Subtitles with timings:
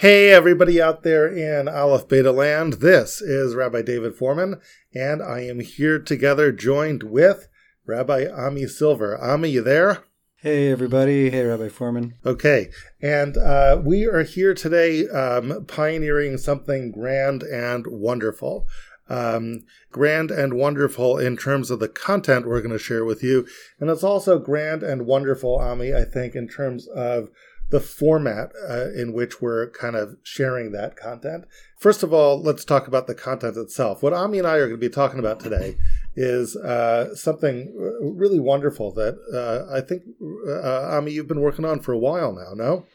[0.00, 2.80] Hey, everybody out there in Aleph Beta land.
[2.80, 4.58] This is Rabbi David Fohrman,
[4.94, 7.48] and I am here together joined with
[7.84, 9.18] Rabbi Ami Silver.
[9.18, 10.04] Ami, you there?
[10.36, 11.28] Hey, everybody.
[11.28, 12.12] Hey, Rabbi Fohrman.
[12.24, 12.70] Okay.
[13.02, 18.66] And uh, we are here today um, pioneering something grand and wonderful.
[19.10, 23.46] Um, grand and wonderful in terms of the content we're going to share with you.
[23.78, 27.28] And it's also grand and wonderful, Ami, I think, in terms of
[27.70, 31.44] the format uh, in which we're kind of sharing that content.
[31.78, 34.02] First of all, let's talk about the content itself.
[34.02, 35.76] What Ami and I are going to be talking about today
[36.16, 40.02] is uh, something really wonderful that uh, I think,
[40.48, 42.86] uh, Ami, you've been working on for a while now, no?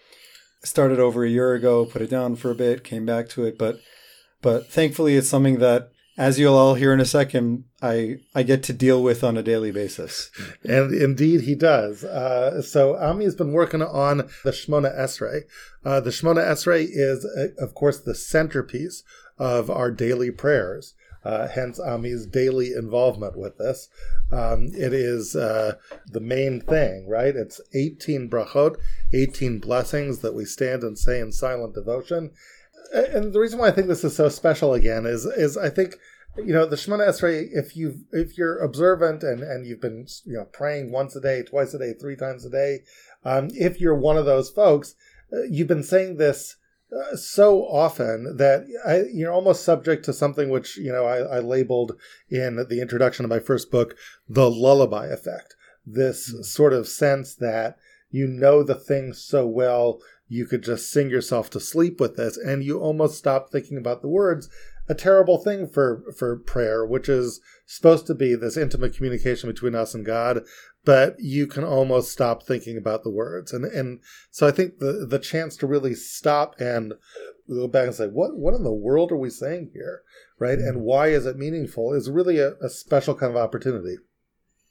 [0.63, 3.57] Started over a year ago, put it down for a bit, came back to it,
[3.57, 3.79] but
[4.41, 8.63] but thankfully it's something that as you'll all hear in a second, I I get
[8.63, 10.31] to deal with on a daily basis.
[10.63, 12.03] And indeed, he does.
[12.03, 15.41] Uh, so Ami has been working on the Shemona Esrei.
[15.83, 19.03] Uh, the Shemona Esrei is, uh, of course, the centerpiece
[19.37, 20.95] of our daily prayers.
[21.25, 23.89] Uh, hence Ami's daily involvement with this.
[24.31, 25.73] Um, it is uh,
[26.05, 27.35] the main thing, right?
[27.35, 28.75] It's 18 brachot,
[29.11, 32.29] 18 blessings that we stand and say in silent devotion
[32.95, 35.95] and the reason why I think this is so special again is is I think
[36.37, 37.47] you know the Shemona Esrei.
[37.51, 41.43] If you if you're observant and and you've been you know praying once a day,
[41.43, 42.79] twice a day, three times a day,
[43.23, 44.95] um, if you're one of those folks,
[45.33, 46.57] uh, you've been saying this.
[46.95, 51.39] Uh, so often that I, you're almost subject to something which you know I, I
[51.39, 51.93] labeled
[52.29, 53.95] in the introduction of my first book
[54.29, 55.55] the lullaby effect.
[55.85, 56.43] This mm-hmm.
[56.43, 57.77] sort of sense that
[58.11, 62.37] you know the thing so well you could just sing yourself to sleep with this
[62.37, 64.49] and you almost stop thinking about the words
[64.87, 69.75] a terrible thing for for prayer which is supposed to be this intimate communication between
[69.75, 70.41] us and god
[70.85, 73.51] but you can almost stop thinking about the words.
[73.51, 73.99] And and
[74.31, 76.93] so i think the the chance to really stop and
[77.49, 80.03] go back and say what what in the world are we saying here?
[80.39, 80.59] Right?
[80.59, 80.85] And mm-hmm.
[80.85, 83.97] why is it meaningful is really a, a special kind of opportunity.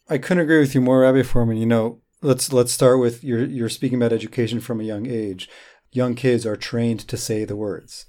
[0.09, 3.45] I couldn't agree with you more rabbi fohrman you know let's let's start with you're
[3.45, 5.49] you're speaking about education from a young age.
[5.93, 8.07] Young kids are trained to say the words.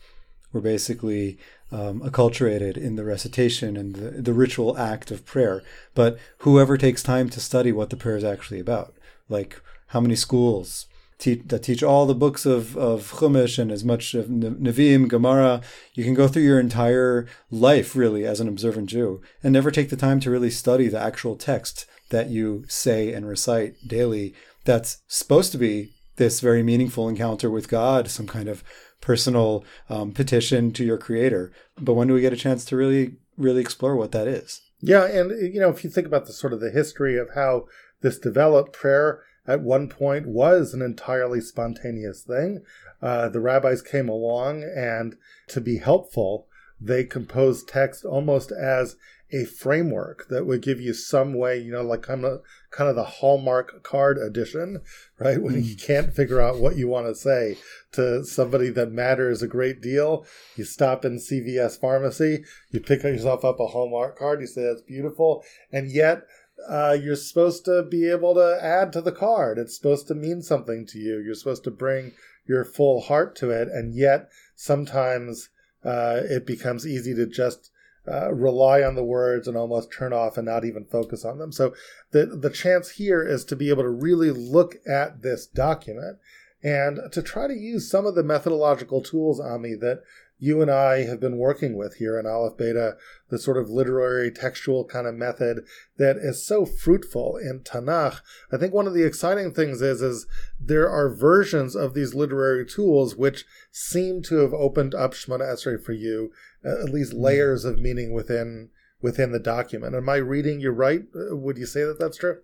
[0.52, 1.38] We're basically
[1.72, 5.62] um, acculturated in the recitation and the, the ritual act of prayer.
[5.94, 8.96] But whoever takes time to study what the prayer is actually about,
[9.28, 10.88] like how many schools
[11.20, 15.62] teach, that teach all the books of, of Chumash and as much of Nevi'im, Gemara,
[15.94, 19.90] you can go through your entire life really as an observant Jew and never take
[19.90, 24.34] the time to really study the actual text that you say and recite daily
[24.64, 28.64] that's supposed to be this very meaningful encounter with God, some kind of
[29.02, 31.52] personal um, petition to your creator.
[31.78, 34.62] But when do we get a chance to really, really explore what that is?
[34.82, 35.06] Yeah.
[35.06, 37.66] And, you know, if you think about the sort of the history of how
[38.02, 42.64] this developed, prayer at one point was an entirely spontaneous thing.
[43.02, 45.16] Uh, the rabbis came along and
[45.48, 46.48] to be helpful,
[46.80, 48.96] they composed text almost as
[49.31, 52.96] a framework that would give you some way, you know, like kind of kind of
[52.96, 54.81] the Hallmark card edition,
[55.19, 55.41] right?
[55.41, 55.66] When mm.
[55.66, 57.58] you can't figure out what you want to say
[57.94, 60.25] to somebody that matters a great deal,
[60.56, 64.81] you stop in CVS pharmacy, you pick yourself up a Hallmark card, you say that's
[64.81, 66.24] beautiful, and yet
[66.69, 69.58] uh, you're supposed to be able to add to the card.
[69.58, 71.19] It's supposed to mean something to you.
[71.19, 72.14] You're supposed to bring
[72.47, 75.50] your full heart to it, and yet sometimes
[75.84, 77.72] uh, it becomes easy to just
[78.08, 81.52] uh, rely on the words and almost turn off and not even focus on them.
[81.52, 81.74] So
[82.12, 86.18] the the chance here is to be able to really look at this document
[86.64, 90.02] and to try to use some of the methodological tools, on me that
[90.38, 92.97] you and I have been working with here in Aleph Beta,
[93.29, 95.66] the sort of literary textual kind of method
[95.97, 98.19] that is so fruitful in Tanakh.
[98.51, 100.28] I think one of the exciting things is, is
[100.59, 105.81] there are versions of these literary tools which seem to have opened up Shemona Esrei
[105.81, 106.31] for you,
[106.66, 107.23] uh, at least mm-hmm.
[107.23, 108.69] layers of meaning within
[109.02, 109.94] within the document.
[109.94, 111.03] Am I reading you right?
[111.16, 112.40] Uh, would you say that that's true?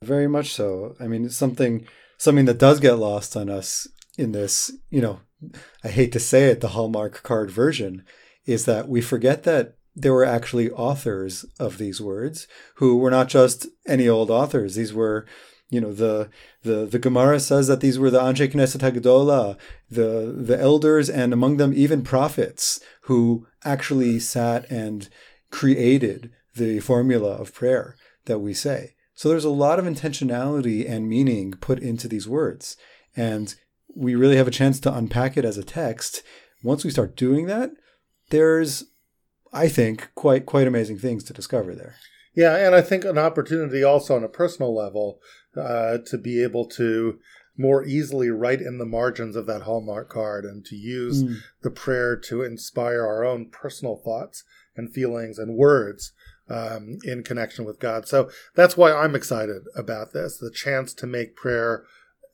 [0.00, 0.96] Very much so.
[0.98, 3.86] I mean, it's something something that does get lost on us
[4.16, 5.20] in this, you know,
[5.84, 8.04] I hate to say it, the Hallmark card version,
[8.46, 12.46] is that we forget that there were actually authors of these words
[12.76, 14.74] who were not just any old authors.
[14.74, 15.26] These were,
[15.68, 16.30] you know, the
[16.62, 19.58] the the Gemara says that these were the Anshe Knesset Hagdola,
[19.90, 25.08] the the elders, and among them even prophets who actually sat and
[25.50, 28.94] created the formula of prayer that we say.
[29.14, 32.76] So there's a lot of intentionality and meaning put into these words.
[33.14, 33.54] And
[33.94, 36.22] we really have a chance to unpack it as a text.
[36.62, 37.70] Once we start doing that,
[38.30, 38.84] there's,
[39.52, 41.96] I think, quite quite amazing things to discover there.
[42.34, 45.20] Yeah, and I think an opportunity also on a personal level
[45.56, 47.18] uh, to be able to
[47.58, 51.36] more easily write in the margins of that Hallmark card and to use mm.
[51.62, 54.44] the prayer to inspire our own personal thoughts
[54.74, 56.12] and feelings and words
[56.48, 58.08] um, in connection with God.
[58.08, 61.84] So that's why I'm excited about this the chance to make prayer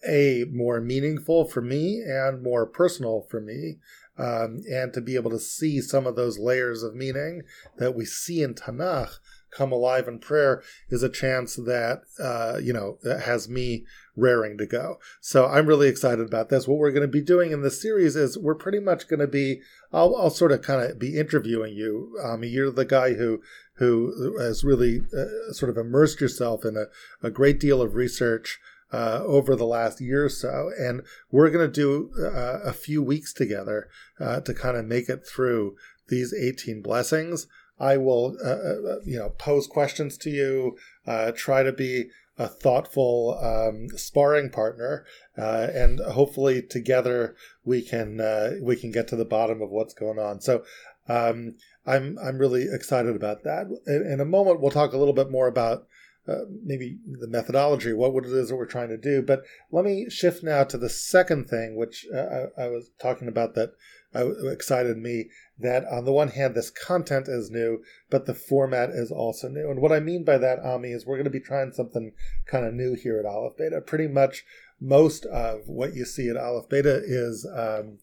[0.07, 3.79] a more meaningful for me and more personal for me
[4.19, 7.43] um, and to be able to see some of those layers of meaning
[7.79, 9.19] that we see in Tanakh
[9.51, 14.67] come alive in prayer is a chance that uh, you know has me raring to
[14.67, 14.99] go.
[15.21, 16.69] So I'm really excited about this.
[16.69, 19.27] What we're going to be doing in this series is we're pretty much going to
[19.27, 19.61] be
[19.93, 22.19] I'll, I'll sort of kind of be interviewing you.
[22.23, 23.41] Um, you're the guy who
[23.75, 28.59] who has really uh, sort of immersed yourself in a, a great deal of research
[28.93, 30.71] uh, over the last year or so.
[30.79, 33.89] And we're going to do uh, a few weeks together
[34.21, 35.77] uh, to kind of make it through
[36.09, 37.47] these 18 blessings.
[37.81, 40.77] I will, uh, uh, you know, pose questions to you,
[41.07, 45.05] uh, try to be a thoughtful um, sparring partner,
[45.37, 47.35] and hopefully together
[47.65, 48.21] we can
[48.63, 50.41] we can get to the bottom of what's going on.
[50.41, 50.63] So
[51.09, 51.57] um,
[51.87, 53.67] I'm I'm really excited about that.
[53.87, 55.87] In, in, a moment, we'll talk a little bit more about
[56.29, 59.23] uh, maybe the methodology, what it is that we're trying to do.
[59.23, 63.29] But let me shift now to the second thing, which uh, I, I, was talking
[63.29, 63.73] about that
[64.15, 65.31] uh, excited me.
[65.59, 69.71] That on the one hand, this content is new, but the format is also new.
[69.71, 72.13] And what I mean by that, Ami, is we're going to be trying something
[72.47, 73.81] kind of new here at Aleph Beta.
[73.81, 74.45] Pretty much
[74.81, 77.47] most of what you see at Aleph Beta is.
[77.53, 77.99] Um,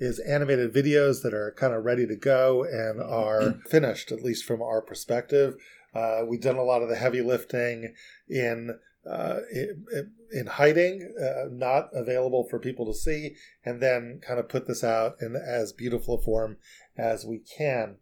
[0.00, 4.44] is animated videos that are kind of ready to go and are finished, at least
[4.44, 5.56] from our perspective.
[5.94, 7.94] Uh, we've done a lot of the heavy lifting
[8.28, 9.86] in uh, in,
[10.32, 14.84] in, hiding, uh, not available for people to see, and then kind of put this
[14.84, 16.58] out in as beautiful a form
[16.96, 17.96] as we can.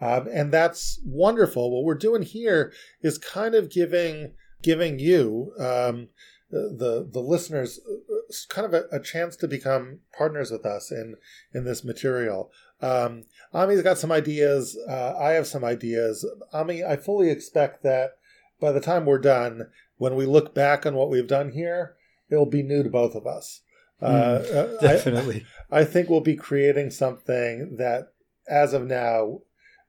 [0.00, 1.70] Um, and that's wonderful.
[1.72, 2.72] What we're doing here
[3.02, 6.08] is kind of giving giving you um,
[6.50, 11.16] the the listeners uh, kind of a, a, chance to become partners with us in
[11.54, 12.50] in this material.
[12.82, 13.22] Um,
[13.54, 14.76] Ami's got some ideas.
[14.88, 16.28] Uh, I have some ideas.
[16.52, 18.12] Ami, I fully expect that
[18.60, 21.94] by the time we're done, when we look back on what we've done here,
[22.30, 23.60] it'll be new to both of us.
[24.02, 25.46] Mm, uh, definitely.
[25.70, 28.12] I, I, think we'll be creating something that,
[28.48, 29.42] as of now,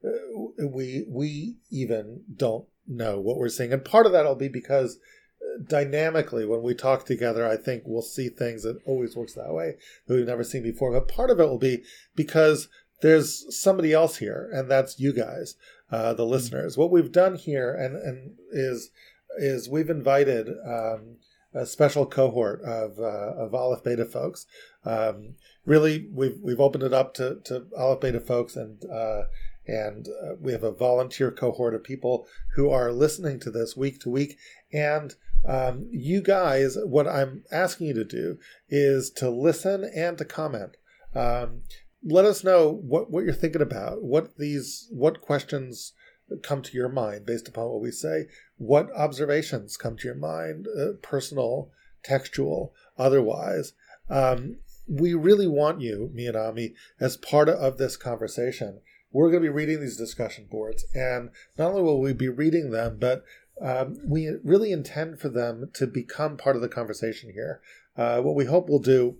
[0.06, 4.50] uh, we we even don't know what we're seeing, and part of that will be
[4.50, 5.00] because
[5.42, 9.54] uh, dynamically when we talk together i think we'll see things that always works that
[9.54, 9.75] way
[10.07, 11.84] that we've never seen before but part of it will be
[12.16, 12.69] because
[13.03, 15.55] there's somebody else here, and that's you guys,
[15.91, 16.77] uh, the listeners.
[16.77, 18.91] What we've done here, and and is
[19.38, 21.17] is we've invited um,
[21.53, 24.45] a special cohort of uh, of Aleph Beta folks.
[24.85, 25.35] Um,
[25.65, 29.23] really, we've we've opened it up to to Aleph Beta folks, and uh,
[29.67, 32.25] and uh, we have a volunteer cohort of people
[32.56, 34.38] who are listening to this week to week.
[34.71, 35.13] And
[35.45, 38.38] um, you guys, what I'm asking you to do
[38.69, 40.77] is to listen and to comment.
[41.13, 41.63] Um,
[42.05, 44.03] let us know what, what you're thinking about.
[44.03, 45.94] What these what questions
[46.41, 48.27] come to your mind based upon what we say.
[48.57, 51.71] What observations come to your mind, uh, personal,
[52.03, 53.73] textual, otherwise.
[54.09, 54.57] Um,
[54.88, 58.81] we really want you, me and Ami, as part of this conversation.
[59.11, 62.71] We're going to be reading these discussion boards, and not only will we be reading
[62.71, 63.23] them, but
[63.61, 67.61] um, we really intend for them to become part of the conversation here.
[67.95, 69.17] Uh, what we hope we'll do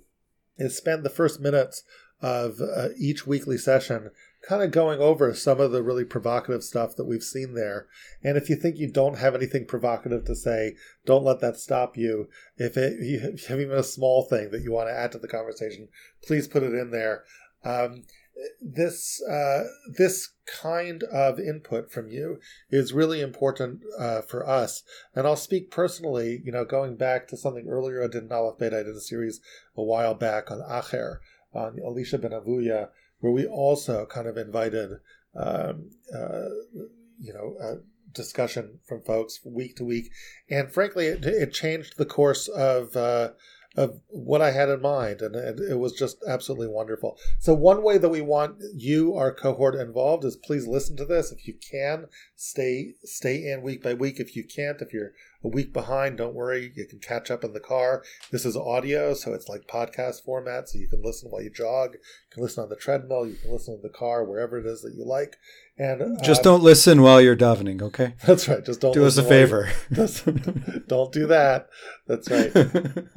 [0.58, 1.84] is spend the first minutes
[2.24, 4.10] of uh, each weekly session,
[4.48, 7.88] kind of going over some of the really provocative stuff that we've seen there.
[8.24, 10.76] And if you think you don't have anything provocative to say,
[11.06, 12.30] don't let that stop you.
[12.58, 15.28] If, it, you have even a small thing that you want to add to the
[15.28, 15.90] conversation,
[16.26, 17.26] please put it in there.
[17.66, 18.04] Um,
[18.62, 19.64] this uh,
[19.98, 22.40] this kind of input from you
[22.70, 24.84] is really important uh, for us.
[25.16, 26.42] And I'll speak personally.
[26.44, 29.02] You know, going back to something earlier I did in Aleph Beta, I did a
[29.02, 29.40] series
[29.76, 31.18] a while back on Acher,
[31.54, 34.92] on Elisha ben Avuya, where we also kind of invited,
[35.36, 36.50] um, uh,
[37.20, 37.76] you know, a
[38.14, 40.12] discussion from folks week to week,
[40.50, 42.96] and frankly, it, it changed the course of.
[42.96, 43.30] Uh,
[43.76, 47.18] of what I had in mind, and it, it, was just absolutely wonderful.
[47.40, 51.32] So, one way that we want you, our cohort, involved is please listen to this.
[51.32, 54.20] If you can, stay stay in week by week.
[54.20, 55.14] If you can't, if you're
[55.44, 56.72] a week behind, don't worry.
[56.76, 58.04] You can catch up in the car.
[58.32, 61.94] This is audio, so it's like podcast format, so you can listen while you jog.
[61.94, 62.00] You
[62.32, 63.26] can listen on the treadmill.
[63.26, 65.38] You can listen in the car, wherever it is that you like.
[65.78, 68.14] And uh, just don't listen while you're davening, okay?
[68.26, 68.64] That's right.
[68.64, 69.72] Just don't do us a favor.
[70.88, 71.68] don't do that.
[72.08, 72.56] That's right.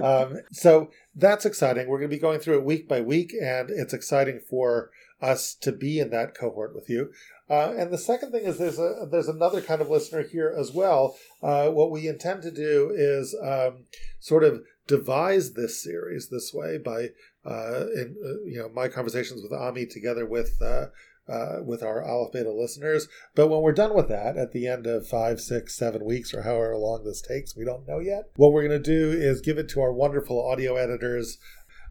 [0.00, 1.88] um, so that's exciting.
[1.88, 5.54] We're going to be going through it week by week, and it's exciting for us
[5.54, 7.10] to be in that cohort with you.
[7.48, 10.72] Uh, and the second thing is there's a there's another kind of listener here as
[10.72, 11.16] well.
[11.42, 13.84] Uh, what we intend to do is um,
[14.18, 17.08] sort of devise this series this way by uh,
[17.46, 20.86] in uh, you know my conversations with Ami together with uh,
[21.28, 23.08] uh, with our Aleph Beta listeners.
[23.34, 26.42] But when we're done with that, at the end of five, six, seven weeks, or
[26.42, 28.30] however long this takes, we don't know yet.
[28.36, 31.38] What we're going to do is give it to our wonderful audio editors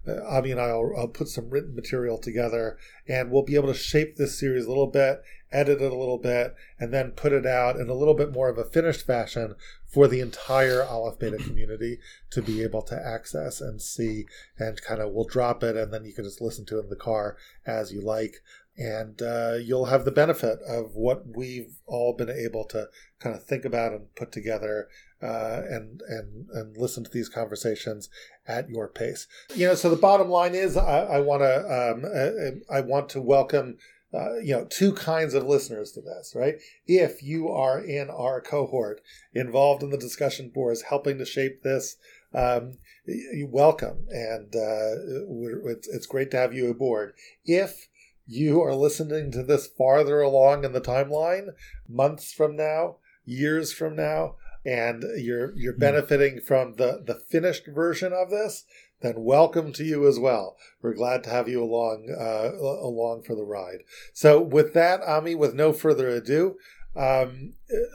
[0.07, 3.67] uh, Ami and I will I'll put some written material together, and we'll be able
[3.67, 5.21] to shape this series a little bit,
[5.51, 8.50] edit it a little bit, and then put it out in a little bit more
[8.50, 9.55] of a finished fashion
[9.88, 12.00] for the entire Aleph Beta community
[12.31, 14.25] to be able to access and see.
[14.57, 16.89] And kind of we'll drop it, and then you can just listen to it in
[16.89, 18.35] the car as you like.
[18.77, 23.45] And uh, you'll have the benefit of what we've all been able to kind of
[23.45, 24.89] think about and put together
[25.25, 28.10] uh, and and and listen to these conversations
[28.48, 29.27] at your pace.
[29.55, 33.22] You know, so the bottom line is, I, want to um, uh, I want to
[33.22, 33.77] welcome.
[34.13, 36.55] Uh, you know, two kinds of listeners to this, right?
[36.88, 39.01] If you are in our cohort,
[39.34, 41.98] involved in the discussion boards, helping to shape this,
[42.34, 47.13] um, you welcome, and uh, it's, it's great to have you aboard.
[47.44, 47.89] If
[48.25, 51.50] you are listening to this farther along in the timeline,
[51.89, 55.79] months from now, years from now, and you're you're hmm.
[55.79, 58.65] benefiting from the the finished version of this,
[59.01, 60.57] then welcome to you as well.
[60.81, 63.84] We're glad to have you along uh, along for the ride.
[64.13, 66.55] So with that, Ami, with no further ado,
[66.95, 67.53] um,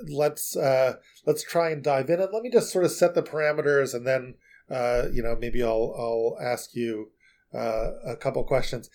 [0.08, 0.94] let's uh,
[1.26, 2.20] let's try and dive in.
[2.20, 4.34] And let me just sort of set the parameters, and then
[4.70, 7.10] uh, you know maybe I'll I'll ask you
[7.54, 8.90] uh, a couple questions.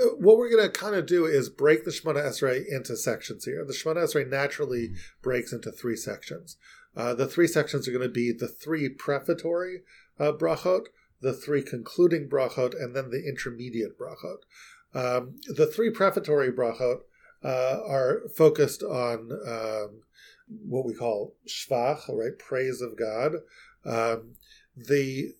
[0.00, 3.44] Uh, what we're going to kind of do is break the Shemona Esrei into sections
[3.44, 3.64] here.
[3.64, 6.56] The Shemona Esrei naturally breaks into three sections.
[6.96, 9.82] Uh, the three sections are going to be the three prefatory
[10.18, 10.86] uh, brachot,
[11.20, 14.38] the three concluding brachot, and then the intermediate brachot.
[14.92, 17.00] Um, the three prefatory brachot
[17.44, 20.02] uh, are focused on um,
[20.48, 23.36] what we call shvach, right, praise of God.
[23.84, 24.34] Um,
[24.76, 25.34] the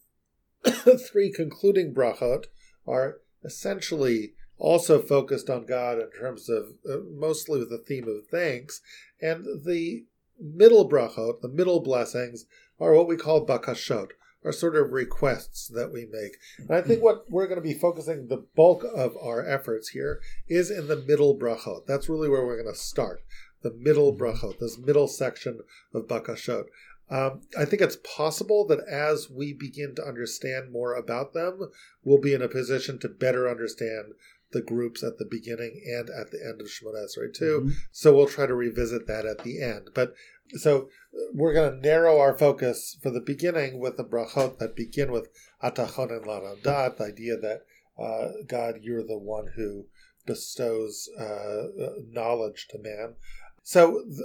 [1.11, 2.45] three concluding brachot
[2.87, 8.27] are essentially also focused on God in terms of uh, mostly with the theme of
[8.31, 8.81] thanks,
[9.21, 10.05] and the
[10.41, 12.47] middle brachot, the middle blessings,
[12.79, 14.11] are what we call bakashot,
[14.45, 16.37] are sort of requests that we make.
[16.59, 20.21] And I think what we're going to be focusing the bulk of our efforts here
[20.49, 21.87] is in the middle brachot.
[21.87, 23.23] That's really where we're going to start.
[23.63, 24.23] The middle mm-hmm.
[24.23, 25.61] brachot, this middle section
[25.95, 26.65] of bakashot.
[27.11, 31.71] Um, I think it's possible that as we begin to understand more about them,
[32.05, 34.13] we'll be in a position to better understand
[34.53, 37.61] the groups at the beginning and at the end of Shemona Esrei too.
[37.61, 37.71] Mm-hmm.
[37.93, 39.91] So we'll try to revisit that at the end.
[39.95, 40.15] But
[40.57, 40.89] so
[41.33, 45.29] we're going to narrow our focus for the beginning with the brachot that begin with
[45.63, 47.63] Atah chonen l'adam da'at, the idea that
[48.03, 49.87] uh, God, you're the one who
[50.27, 51.63] bestows uh,
[52.09, 53.15] knowledge to man.
[53.63, 54.21] So th-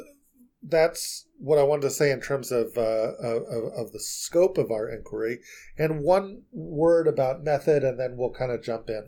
[0.68, 3.44] that's what I wanted to say in terms of, uh, of,
[3.78, 5.40] of the scope of our inquiry.
[5.78, 9.08] And one word about method, and then we'll kind of jump in.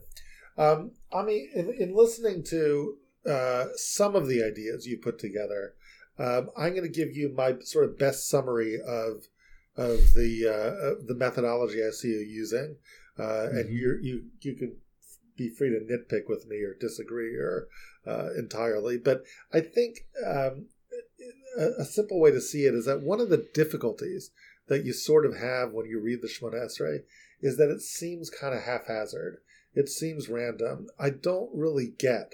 [0.57, 2.97] Um, I mean, in, in listening to
[3.29, 5.73] uh, some of the ideas you put together,
[6.19, 9.27] um, I'm going to give you my sort of best summary of
[9.75, 12.77] of the uh, the methodology I see you using,
[13.19, 13.57] uh, mm-hmm.
[13.57, 14.77] and you you you can
[15.37, 17.67] be free to nitpick with me or disagree or
[18.07, 18.97] uh, entirely.
[18.97, 19.23] But
[19.53, 20.65] I think um,
[21.57, 24.31] a, a, simple way to see it is that one of the difficulties
[24.67, 27.03] that you sort of have when you read the Shemona Esrei
[27.41, 29.37] is that it seems kind of haphazard.
[29.73, 30.87] It seems random.
[30.99, 32.33] I don't really get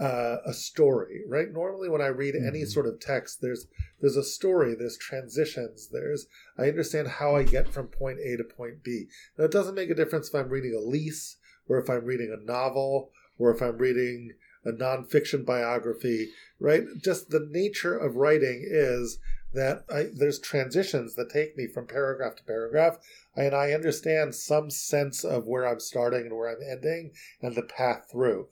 [0.00, 1.52] uh, a story, right?
[1.52, 2.48] Normally, when I read mm-hmm.
[2.48, 3.66] any sort of text, there's
[4.00, 6.26] there's a story, there's transitions, there's
[6.56, 9.06] I understand how I get from point A to point B.
[9.36, 11.36] Now, it doesn't make a difference if I'm reading a lease,
[11.68, 14.32] or if I'm reading a novel, or if I'm reading
[14.64, 16.82] a nonfiction biography, right?
[17.02, 19.18] Just the nature of writing is
[19.58, 22.98] that I, there's transitions that take me from paragraph to paragraph,
[23.34, 27.10] and I understand some sense of where I'm starting and where I'm ending
[27.42, 28.48] and the path through.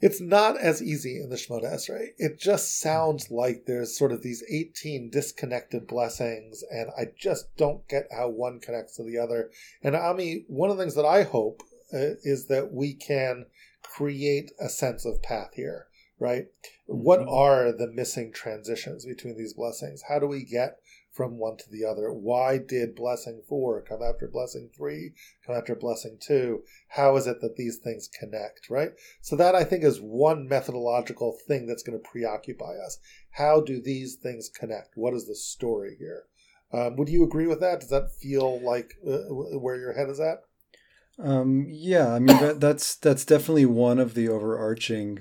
[0.00, 2.08] It's not as easy in the Shemona Esrei.
[2.18, 7.86] It just sounds like there's sort of these 18 disconnected blessings, and I just don't
[7.86, 9.50] get how one connects to the other.
[9.82, 13.46] And Ami, one of the things that I hope uh, is that we can
[13.82, 15.86] create a sense of path here
[16.18, 16.44] right?
[16.88, 16.94] Mm-hmm.
[16.94, 20.02] What are the missing transitions between these blessings?
[20.08, 20.78] How do we get
[21.12, 22.12] from one to the other?
[22.12, 25.12] Why did blessing four come after blessing three,
[25.46, 26.62] come after blessing two?
[26.88, 28.90] How is it that these things connect, right?
[29.20, 32.98] So, that I think is one methodological thing that's going to preoccupy us.
[33.30, 34.90] How do these things connect?
[34.94, 36.24] What is the story here?
[36.72, 37.80] Um, would you agree with that?
[37.80, 40.40] Does that feel like uh, where your head is at?
[41.18, 45.20] Um, yeah, I mean that, that's that's definitely one of the overarching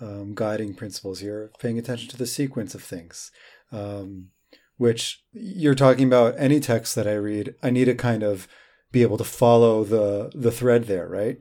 [0.00, 3.30] um, guiding principles here, paying attention to the sequence of things.
[3.72, 4.28] Um,
[4.76, 8.48] which you're talking about any text that I read, I need to kind of
[8.90, 11.40] be able to follow the the thread there, right?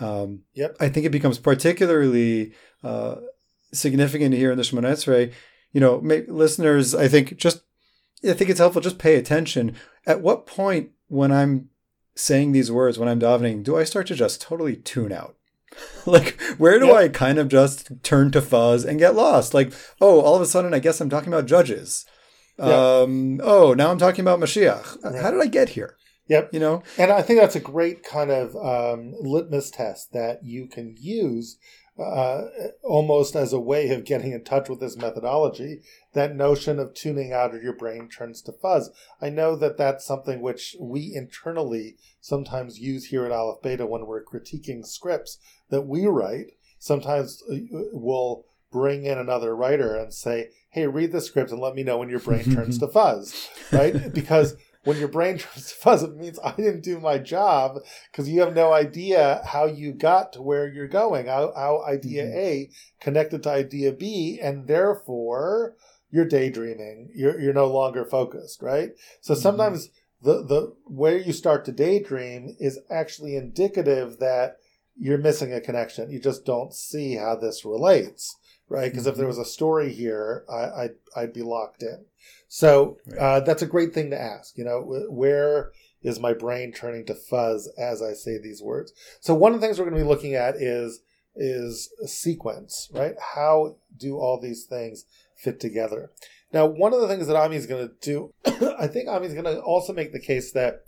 [0.00, 0.76] Um, yep.
[0.80, 3.16] I think it becomes particularly uh,
[3.72, 5.32] significant here in the Shemona Esrei.
[5.72, 7.62] You know, make, listeners, I think just
[8.24, 9.76] I think it's helpful just pay attention.
[10.06, 11.68] At what point when I'm
[12.14, 15.36] saying these words, when I'm davening, do I start to just totally tune out?
[16.06, 16.96] like, where do yep.
[16.96, 19.54] I kind of just turn to fuzz and get lost?
[19.54, 22.06] Like, oh, all of a sudden, I guess I'm talking about judges.
[22.58, 22.68] Yep.
[22.68, 25.02] Um, oh, now I'm talking about Mashiach.
[25.02, 25.20] Right.
[25.20, 25.96] How did I get here?
[26.28, 26.50] Yep.
[26.52, 26.82] You know?
[26.98, 31.58] And I think that's a great kind of um, litmus test that you can use
[31.98, 32.44] uh,
[32.82, 35.82] almost as a way of getting in touch with this methodology.
[36.14, 38.90] That notion of tuning out or your brain turns to fuzz.
[39.20, 44.06] I know that that's something which we internally sometimes use here at Aleph Beta when
[44.06, 45.38] we're critiquing scripts
[45.72, 46.52] that we write.
[46.78, 47.56] Sometimes uh,
[47.92, 51.98] we'll bring in another writer and say, hey, read the script and let me know
[51.98, 54.12] when your brain turns to fuzz, right?
[54.12, 57.78] Because when your brain turns to fuzz, it means I didn't do my job
[58.10, 62.24] because you have no idea how you got to where you're going, how, how idea
[62.24, 62.38] mm-hmm.
[62.38, 65.76] A connected to idea B, and therefore
[66.10, 67.10] you're daydreaming.
[67.14, 68.90] You're, you're no longer focused, right?
[69.22, 69.42] So mm-hmm.
[69.42, 70.28] sometimes mm-hmm.
[70.28, 74.56] the, the where you start to daydream is actually indicative that
[74.96, 76.10] you're missing a connection.
[76.10, 78.36] You just don't see how this relates,
[78.68, 78.90] right?
[78.90, 79.10] Because mm-hmm.
[79.10, 79.38] if there mm-hmm.
[79.38, 82.04] was a story here, I, I'd, I'd be locked in.
[82.48, 84.56] So uh, that's a great thing to ask.
[84.56, 85.72] You know, where
[86.02, 88.92] is my brain turning to fuzz as I say these words?
[89.20, 91.00] So one of the things we're going to be looking at is
[91.34, 93.14] is a sequence, right?
[93.34, 96.10] How do all these things fit together?
[96.52, 98.34] Now, one of the things that Ami is going to do,
[98.78, 100.82] I think Ami is going to also make the case that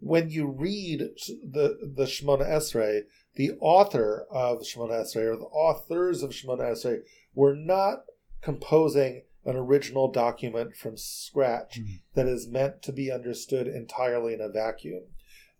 [0.00, 3.02] when you read the the Shemona Esrei,
[3.38, 7.02] the author of Shemona Esrei or the authors of Shemona Esrei
[7.34, 8.00] were not
[8.42, 11.94] composing an original document from scratch mm-hmm.
[12.14, 15.04] that is meant to be understood entirely in a vacuum.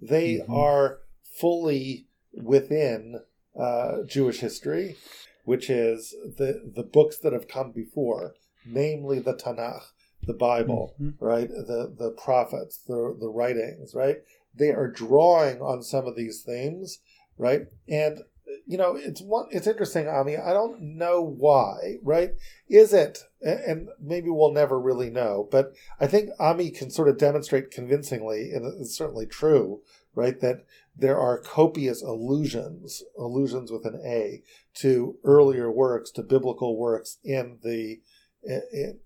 [0.01, 0.53] They mm-hmm.
[0.53, 3.21] are fully within
[3.59, 4.97] uh, Jewish history,
[5.45, 8.35] which is the the books that have come before,
[8.67, 9.93] namely the Tanakh,
[10.25, 11.25] the Bible, mm-hmm.
[11.25, 14.17] right, the the prophets, the the writings, right.
[14.53, 16.99] They are drawing on some of these themes,
[17.39, 18.21] right, and
[18.67, 19.47] you know, it's one.
[19.51, 20.37] It's interesting, Ami.
[20.37, 22.33] I don't know why, right?
[22.69, 23.25] Is it?
[23.41, 25.49] And maybe we'll never really know.
[25.51, 29.81] But I think Ami can sort of demonstrate convincingly, and it's certainly true,
[30.15, 34.43] right, that there are copious allusions, allusions with an A,
[34.75, 38.01] to earlier works, to biblical works in the
[38.43, 38.99] in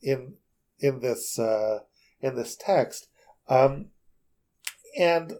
[0.00, 0.34] in
[0.78, 1.80] in, this uh,
[2.20, 3.08] in this text,
[3.48, 3.86] um,
[4.98, 5.34] and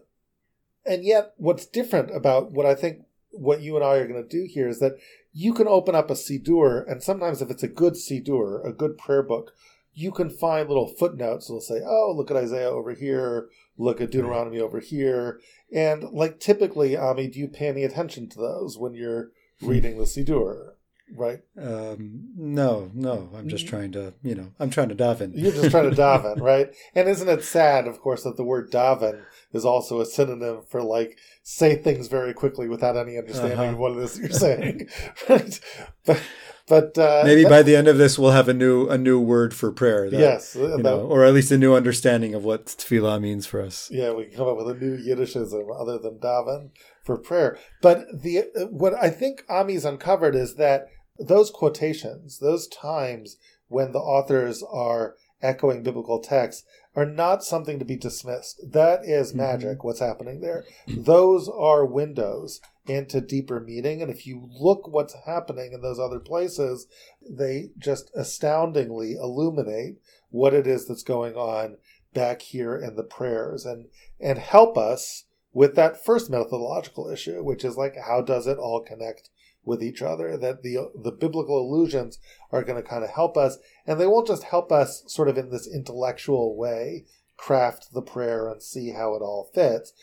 [0.85, 4.27] and yet, what's different about what I think what you and I are going to
[4.27, 4.97] do here is that
[5.33, 8.97] you can open up a Siddur, and sometimes if it's a good Siddur, a good
[8.97, 9.53] prayer book,
[9.93, 14.11] you can find little footnotes that'll say, oh, look at Isaiah over here, look at
[14.11, 15.39] Deuteronomy over here.
[15.73, 19.67] And like typically, Ami, do you pay any attention to those when you're hmm.
[19.67, 20.73] reading the Siddur?
[21.13, 21.39] Right?
[21.57, 23.29] Um, no, no.
[23.35, 25.31] I'm just trying to, you know, I'm trying to daven.
[25.35, 26.73] You're just trying to daven, right?
[26.95, 30.81] And isn't it sad, of course, that the word daven is also a synonym for
[30.81, 33.71] like say things very quickly without any understanding uh-huh.
[33.73, 34.87] of what it is you're saying,
[35.29, 35.59] right?
[36.05, 36.21] But
[36.67, 39.53] but uh, maybe by the end of this we'll have a new a new word
[39.53, 40.09] for prayer.
[40.09, 43.45] That, yes, you that, know, or at least a new understanding of what tefillah means
[43.45, 43.89] for us.
[43.91, 46.69] Yeah, we can come up with a new Yiddishism other than daven
[47.03, 47.57] for prayer.
[47.81, 50.87] But the what I think Ami's uncovered is that
[51.25, 56.63] those quotations, those times when the authors are echoing biblical texts,
[56.95, 58.61] are not something to be dismissed.
[58.71, 59.37] That is mm-hmm.
[59.39, 59.87] magic, mm-hmm.
[59.87, 60.65] what's happening there.
[60.87, 64.01] Those are windows into deeper meaning.
[64.01, 66.87] And if you look what's happening in those other places,
[67.27, 69.97] they just astoundingly illuminate
[70.29, 71.77] what it is that's going on
[72.13, 73.85] back here in the prayers and
[74.19, 78.81] and help us with that first methodological issue, which is like how does it all
[78.81, 79.29] connect
[79.63, 80.37] with each other?
[80.37, 82.19] That the the biblical allusions
[82.51, 85.37] are going to kind of help us, and they won't just help us sort of
[85.37, 87.05] in this intellectual way
[87.41, 89.93] craft the prayer and see how it all fits.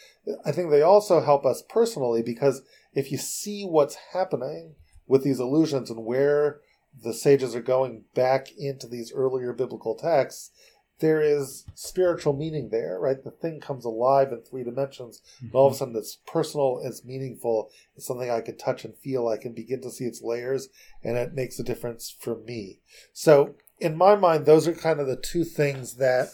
[0.45, 2.63] I think they also help us personally because
[2.95, 4.75] if you see what's happening
[5.07, 6.61] with these allusions and where
[7.01, 10.51] the sages are going back into these earlier biblical texts,
[11.01, 13.23] there is spiritual meaning there, right?
[13.23, 15.23] The thing comes alive in three dimensions.
[15.41, 15.79] And all of a mm-hmm.
[15.79, 19.29] sudden, it's personal, it's meaningful, it's something I can touch and feel.
[19.29, 20.69] I can begin to see its layers,
[21.05, 22.81] and it makes a difference for me.
[23.13, 26.31] So, in my mind, those are kind of the two things that,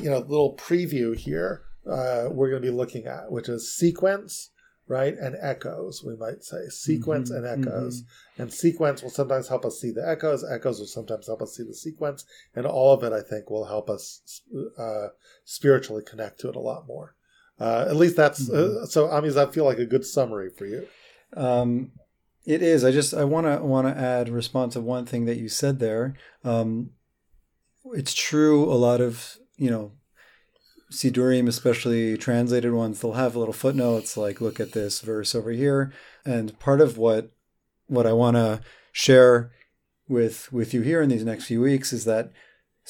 [0.00, 4.50] you know, little preview here uh, we're going to be looking at, which is sequence,
[4.88, 5.14] right?
[5.14, 8.02] And echoes, we might say sequence Mhm, and echoes.
[8.38, 10.44] And sequence will sometimes help us see the echoes.
[10.44, 12.24] Echoes will sometimes help us see the sequence.
[12.54, 14.42] And all of it, I think, will help us
[14.78, 15.08] uh,
[15.44, 17.14] spiritually connect to it a lot more.
[17.60, 19.08] Uh, at least that's uh, so.
[19.08, 20.86] Ami, does that feel like a good summary for you?
[21.36, 21.90] Um,
[22.44, 22.84] it is.
[22.84, 25.80] I just I want to want to add response of one thing that you said
[25.80, 26.14] there.
[26.44, 26.90] Um,
[27.86, 28.64] it's true.
[28.72, 29.92] A lot of you know,
[30.90, 35.92] Sidurim, especially translated ones, they'll have little footnotes like, "Look at this verse over here."
[36.24, 37.30] And part of what
[37.86, 38.60] what I want to
[38.92, 39.50] share
[40.08, 42.32] with with you here in these next few weeks is that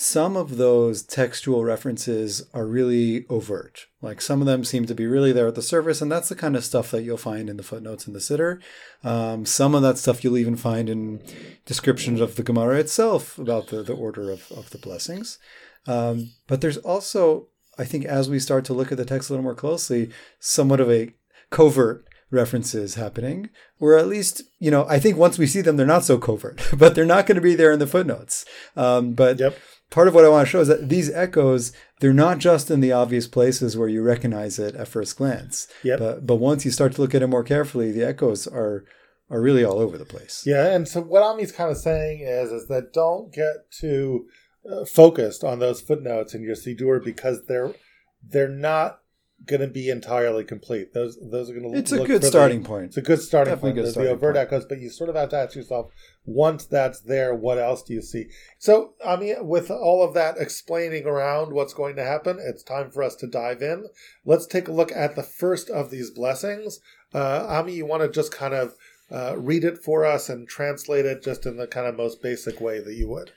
[0.01, 3.87] some of those textual references are really overt.
[4.01, 6.37] Like some of them seem to be really there at the surface, and that's the
[6.37, 8.61] kind of stuff that you'll find in the footnotes in the Siddur.
[9.03, 11.21] Um, some of that stuff you'll even find in
[11.67, 15.41] descriptions of the Gemara itself about the, the order of, of the blessings.
[15.89, 19.33] Um, but there's also, I think, as we start to look at the text a
[19.33, 20.11] little more closely,
[20.41, 21.11] somewhat of a
[21.51, 23.49] covert references happening,
[23.81, 26.61] or at least, you know, I think once we see them, they're not so covert,
[26.77, 28.45] but they're not going to be there in the footnotes.
[28.77, 29.57] Um, but Yep.
[29.91, 32.81] part of what I want to show is that these echoes, they're not just in
[32.81, 35.69] the obvious places where you recognize it at first glance.
[35.83, 35.99] Yep.
[35.99, 38.85] But, but once you start to look at it more carefully, the echoes are
[39.31, 40.43] are really all over the place.
[40.47, 44.25] Yeah, and so what Ami's kind of saying is, is that don't get too
[44.71, 47.75] uh, focused on those footnotes in your Sidur because they're
[48.23, 49.01] they're not
[49.47, 50.93] going to be entirely complete.
[50.93, 51.79] Those those are going to.
[51.79, 52.87] It's a good starting point.
[52.87, 53.75] It's a good starting Definitely point.
[53.77, 54.47] good There's the starting overt point.
[54.47, 55.91] echoes, but you sort of have to ask yourself,
[56.25, 58.27] once that's there, what else do you see?
[58.59, 62.91] So, I mean, with all of that explaining around what's going to happen, it's time
[62.91, 63.87] for us to dive in.
[64.25, 66.81] Let's take a look at the first of these blessings.
[67.15, 68.75] Uh, Ami, you want to just kind of
[69.11, 72.61] uh, read it for us and translate it just in the kind of most basic
[72.61, 73.33] way that you would.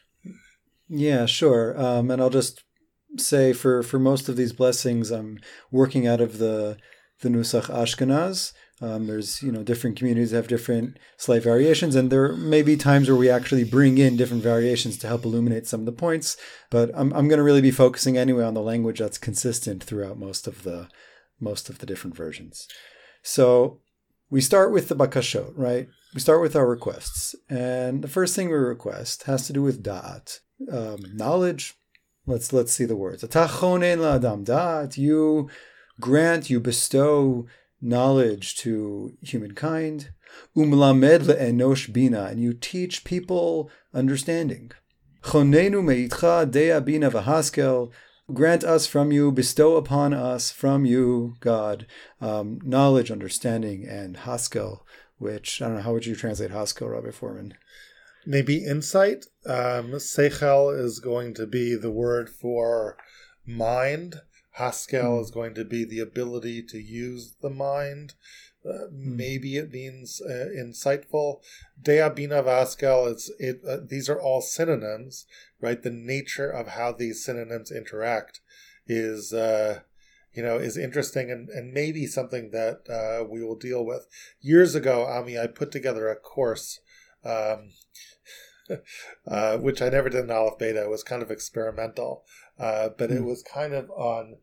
[0.94, 1.80] Yeah, sure.
[1.82, 2.66] Um, and I'll just
[3.18, 5.40] say for for most of these blessings, I'm
[5.72, 6.78] working out of the
[7.22, 8.52] the Nusach Ashkenaz.
[8.82, 13.08] Um, there's you know different communities have different slight variations, and there may be times
[13.08, 16.36] where we actually bring in different variations to help illuminate some of the points.
[16.70, 20.20] But I'm I'm going to really be focusing anyway on the language that's consistent throughout
[20.20, 20.90] most of the
[21.40, 22.68] most of the different versions.
[23.24, 23.80] So
[24.30, 25.88] we start with the bakashot, right?
[26.14, 29.82] We start with our requests, and the first thing we request has to do with
[29.82, 30.40] da'at,
[30.72, 31.76] um, knowledge.
[32.26, 33.24] Let's let's see the words.
[33.24, 34.98] Da'at.
[34.98, 35.50] You
[36.00, 37.48] grant, you bestow
[37.82, 40.12] knowledge to humankind.
[40.56, 44.72] Umlamed le'enosh bina, and you teach people understanding.
[45.24, 47.92] Chonenu meitcha dea bina v'haskel.
[48.34, 51.86] Grant us from you, bestow upon us from you, God,
[52.22, 54.82] um, knowledge, understanding, and haskel.
[55.18, 55.82] Which I don't know.
[55.82, 57.54] How would you translate haskel, Rabbi Fohrman?
[58.26, 59.26] Maybe insight.
[59.46, 62.98] Um, Seichel is going to be the word for
[63.46, 64.22] mind.
[64.52, 65.22] Haskell Hmm.
[65.24, 68.14] is going to be the ability to use the mind.
[68.64, 69.16] Uh, Hmm.
[69.18, 71.42] Maybe it means uh, insightful.
[71.82, 73.12] Dea bina vaskel.
[73.12, 73.62] It's it.
[73.68, 75.26] Uh, these are all synonyms,
[75.60, 75.82] right?
[75.82, 78.40] The nature of how these synonyms interact
[78.86, 79.80] is, uh,
[80.34, 84.06] you know, is interesting and, and maybe something that uh, we will deal with.
[84.42, 86.80] Years ago, Ami, I put together a course.
[87.24, 87.72] Um,
[89.28, 90.84] uh, which I never did in Aleph Beta.
[90.84, 92.24] It was kind of experimental,
[92.60, 93.26] uh, but it Hmm.
[93.26, 94.38] was kind of on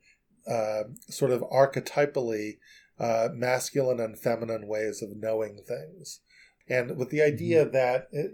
[0.47, 2.59] uh, sort of archetypally
[2.99, 6.21] uh, masculine and feminine ways of knowing things.
[6.69, 8.33] And with the idea that it,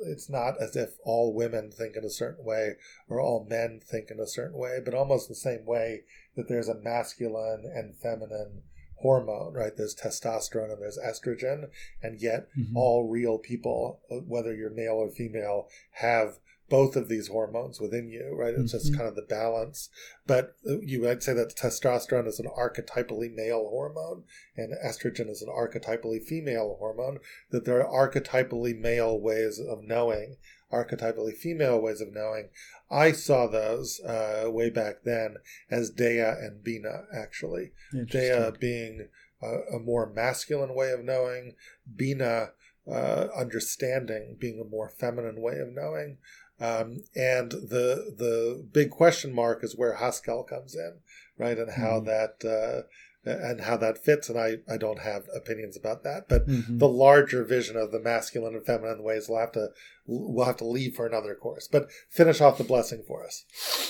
[0.00, 2.76] it's not as if all women think in a certain way
[3.08, 6.02] or all men think in a certain way, but almost the same way
[6.36, 8.62] that there's a masculine and feminine
[9.04, 9.76] hormone, right?
[9.76, 11.68] There's testosterone and there's estrogen,
[12.02, 12.74] and yet Mhm.
[12.74, 16.38] all real people, uh, whether you're male or female, have
[16.70, 18.54] both of these hormones within you, right?
[18.54, 18.96] It's just Mhm.
[18.96, 19.90] kind of the balance.
[20.26, 24.24] But uh, you might say that testosterone is an archetypally male hormone
[24.56, 27.18] and estrogen is an archetypally female hormone,
[27.50, 30.38] that there are archetypally male ways of knowing,
[30.78, 32.46] archetypally female ways of knowing.
[32.90, 35.36] I saw those uh, way back then
[35.70, 37.66] as Dea and Bina, actually.
[38.10, 39.08] Dea being
[39.42, 41.54] a, a more masculine way of knowing,
[41.96, 42.50] Bina
[42.86, 46.18] uh, understanding being a more feminine way of knowing.
[46.60, 50.92] Um, and the the big question mark is where Haskell comes in,
[51.38, 51.58] right?
[51.58, 52.04] And how Mhm.
[52.12, 52.82] that uh,
[53.24, 54.28] and how that fits.
[54.28, 56.78] And I, I don't have opinions about that, but Mhm.
[56.78, 59.68] the larger vision of the masculine and feminine ways we'll have to
[60.06, 61.66] we'll have to leave for another course.
[61.66, 63.44] But finish off the blessing for us.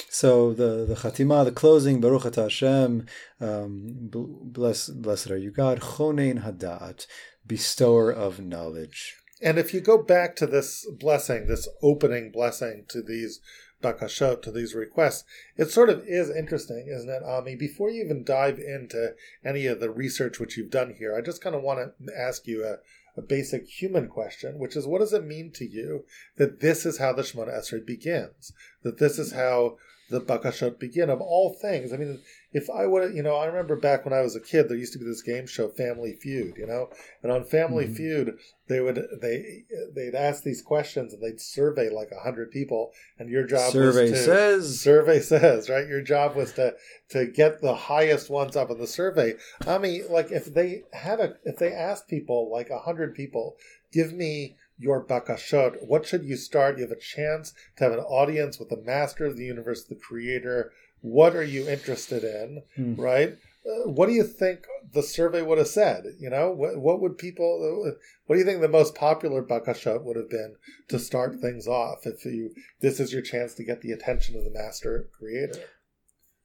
[0.09, 3.07] So the the Chatima, the closing, Baruch Hashem,
[3.41, 7.07] um, bless, blessed are you, God, Chonen Ha-da'at,
[7.47, 9.17] bestower of knowledge.
[9.43, 13.41] And if you go back to this blessing, this opening blessing to these
[13.85, 15.25] bakashot, to these requests,
[15.57, 17.55] it sort of is interesting, isn't it, Ami?
[17.55, 21.43] Before you even dive into any of the research which you've done here, I just
[21.43, 22.79] kind of want to ask you a,
[23.19, 26.05] a basic human question, which is what does it mean to you
[26.37, 28.53] that this is how the Shemona Esrei begins?
[28.83, 29.77] That this is how
[30.11, 31.93] the bakashot begin of all things.
[31.93, 32.21] I mean,
[32.55, 34.93] if I would, you know, I remember back when I was a kid, there used
[34.93, 36.89] to be this game show, Family Feud, you know,
[37.23, 37.95] and on Family mm-hmm.
[37.95, 38.39] Feud,
[38.69, 43.29] they would they they'd ask these questions and they'd survey like a hundred people, and
[43.29, 45.89] your job survey was to says survey says right.
[45.89, 46.77] Your job was to
[47.11, 49.35] to get the highest ones up in the survey.
[49.67, 53.57] I mean, like if they had a if they asked people like a hundred people,
[53.93, 55.87] give me your bakashot.
[55.87, 56.79] What should you start?
[56.79, 59.95] You have a chance to have an audience with the master of the universe, the
[59.97, 60.73] creator.
[61.05, 62.99] What are you interested in, hmm.
[62.99, 63.37] right?
[63.67, 66.05] Uh, what do you think the survey would have said?
[66.19, 67.85] You know, what, what would people?
[67.87, 67.91] Uh,
[68.27, 70.57] what do you think the most popular bakashot would have been
[70.89, 72.07] to start things off?
[72.07, 75.61] If you this is your chance to get the attention of the master creator.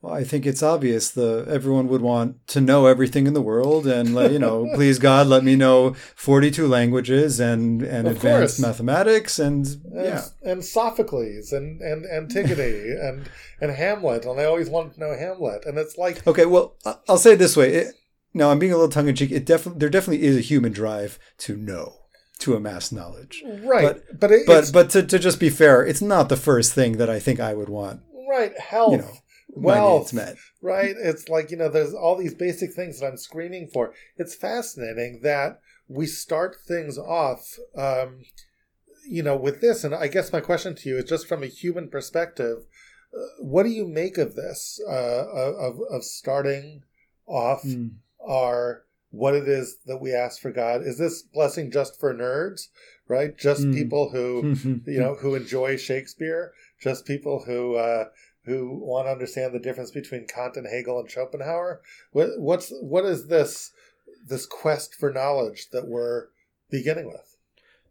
[0.02, 1.12] Well, I think it's obvious.
[1.12, 4.98] The everyone would want to know everything in the world, and let, you know, please
[4.98, 8.60] God, let me know forty-two languages and and of advanced course.
[8.60, 14.70] mathematics and, and yeah, and Sophocles and and Antigone and and Hamlet, and I always
[14.70, 16.78] wanted to know Hamlet, and it's like okay, well,
[17.10, 17.74] I'll say it this way.
[17.74, 17.96] It,
[18.34, 19.32] now I'm being a little tongue in cheek.
[19.32, 21.96] It definitely there definitely is a human drive to know
[22.40, 23.84] to amass knowledge, right?
[23.84, 26.94] But but it, but, but to, to just be fair, it's not the first thing
[26.98, 28.00] that I think I would want.
[28.30, 28.94] Right, health.
[28.94, 29.12] You know,
[29.62, 30.14] wealth,
[30.62, 30.96] right?
[30.98, 33.94] It's like, you know, there's all these basic things that I'm screaming for.
[34.18, 38.22] It's fascinating that we start things off, um,
[39.08, 39.84] you know, with this.
[39.84, 42.60] And I guess my question to you is just from a human perspective,
[43.14, 46.84] uh, what do you make of this, uh, of, of starting
[47.26, 47.92] off mm.
[48.26, 50.82] our what it is that we ask for God?
[50.84, 52.68] Is this blessing just for nerds,
[53.08, 53.36] right?
[53.36, 53.74] Just mm.
[53.74, 58.06] people who, you know, who enjoy Shakespeare, just people who, uh,
[58.50, 61.82] who want to understand the difference between Kant and Hegel and Schopenhauer.
[62.12, 63.72] What, what's what is this
[64.28, 66.28] this quest for knowledge that we're
[66.70, 67.38] beginning with?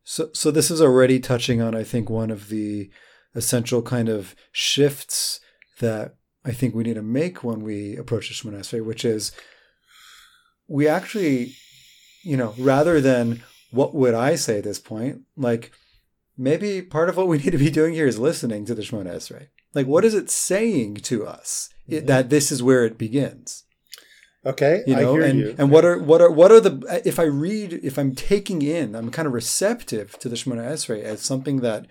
[0.04, 2.90] So, so this is already touching on, I think, one of the
[3.34, 5.40] essential kind of shifts
[5.80, 9.32] that I think we need to make when we approach the Shemona Esrei, which is
[10.66, 11.54] we actually,
[12.22, 15.72] you know, rather than what would I say at this point, like
[16.36, 19.14] maybe part of what we need to be doing here is listening to the Shemona
[19.14, 19.48] Esrei.
[19.74, 22.06] Like, what is it saying to us mm-hmm.
[22.06, 23.64] that this is where it begins?
[24.46, 25.54] Okay, you know, and, you.
[25.58, 28.94] and what are what are what are the if I read if I'm taking in
[28.94, 31.86] I'm kind of receptive to the Shemona Esrei as something that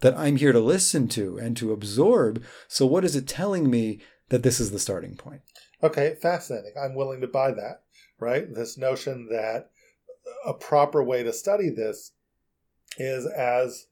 [0.00, 2.42] that I'm here to listen to and to absorb.
[2.68, 5.42] So what is it telling me that this is the starting point?
[5.82, 6.72] Okay, fascinating.
[6.80, 7.82] I'm willing to buy that.
[8.20, 9.70] Right, this notion that
[10.46, 12.12] a proper way to study this
[12.96, 13.86] is as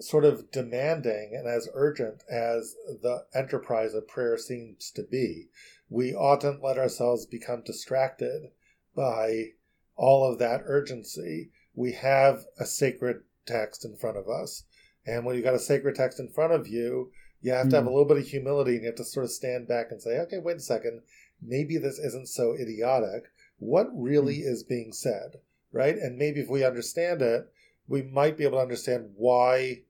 [0.00, 5.48] sort of demanding and as urgent as the enterprise of prayer seems to be,
[5.88, 8.50] we oughtn't let ourselves become distracted
[8.96, 9.52] by
[9.96, 11.50] all of that urgency.
[11.74, 14.64] We have a sacred text in front of us.
[15.06, 17.84] And when you've got a sacred text in front of you, you have to have
[17.84, 17.94] a hmm.
[17.94, 20.38] little bit of humility and you have to sort of stand back and say, okay,
[20.38, 21.02] wait a second.
[21.42, 23.24] Maybe this isn't so idiotic.
[23.58, 24.46] What really mm.
[24.46, 25.40] is being said?
[25.70, 25.96] Right?
[25.96, 27.46] And maybe if we understand it,
[27.88, 29.82] we might be able to understand why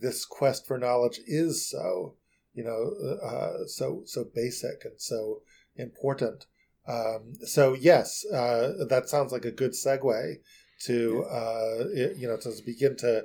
[0.00, 2.14] this quest for knowledge is so,
[2.54, 5.42] you know, uh, so so basic and so
[5.76, 6.46] important.
[6.88, 10.36] Um, so yes, uh, that sounds like a good segue
[10.84, 13.24] to uh, you know to begin to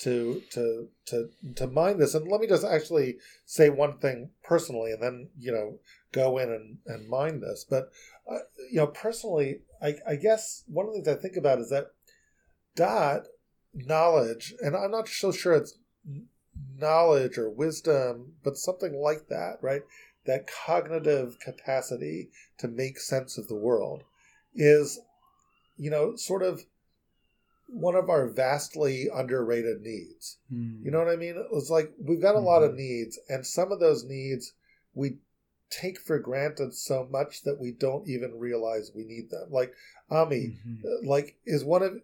[0.00, 2.14] to to to to mind this.
[2.14, 5.78] And let me just actually say one thing personally, and then you know
[6.12, 7.64] go in and and mind this.
[7.68, 7.90] But
[8.30, 8.38] uh,
[8.70, 11.88] you know personally, I, I guess one of the things I think about is that
[12.76, 13.26] da'at
[13.74, 15.78] knowledge, and I'm not so sure it's
[16.78, 19.82] knowledge or wisdom, but something like that, right?
[20.26, 24.04] That cognitive capacity to make sense of the world
[24.54, 25.00] is,
[25.76, 26.64] you know, sort of
[27.72, 30.38] one of our vastly underrated needs.
[30.52, 30.84] Mm.
[30.84, 31.42] You know what I mean?
[31.52, 32.46] It's like we've got a mm-hmm.
[32.46, 34.52] lot of needs, and some of those needs
[34.94, 35.16] we
[35.70, 39.48] take for granted so much that we don't even realize we need them.
[39.50, 39.72] Like
[40.10, 41.08] Ami, mm-hmm.
[41.08, 41.94] like is one of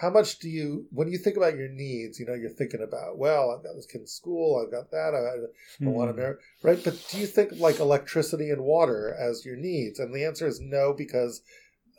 [0.00, 3.18] how much do you when you think about your needs you know you're thinking about
[3.18, 5.92] well i've got this kid in school i've got that i, I mm.
[5.92, 6.82] want to marry right?
[6.82, 9.98] But do you think like electricity and water as your needs?
[9.98, 11.42] And the answer is no because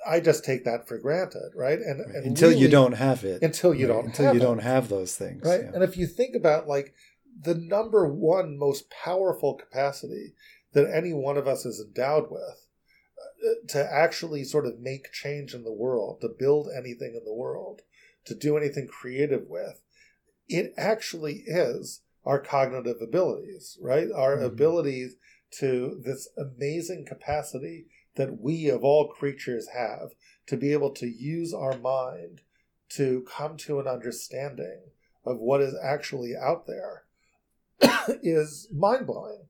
[0.08, 1.80] i just take that for granted right?
[1.80, 3.42] And, and until really, you don't have it.
[3.42, 3.94] until you right?
[3.94, 5.62] don't until you it, don't have those things right?
[5.64, 5.72] yeah.
[5.74, 6.94] and if you think about like
[7.40, 10.34] the number one most powerful capacity
[10.74, 12.68] that any one of us is endowed with
[13.46, 17.34] uh, to actually sort of make change in the world to build anything in the
[17.34, 17.82] world
[18.25, 19.81] to do anything creative with.
[20.47, 24.12] It actually is our cognitive abilities, right?
[24.12, 24.45] Our Mhm.
[24.45, 25.15] abilities
[25.60, 30.13] to this amazing capacity that we of all creatures have
[30.47, 32.41] to be able to use our mind
[32.89, 34.91] to come to an understanding
[35.23, 37.05] of what is actually out there
[38.21, 39.47] is mind blowing.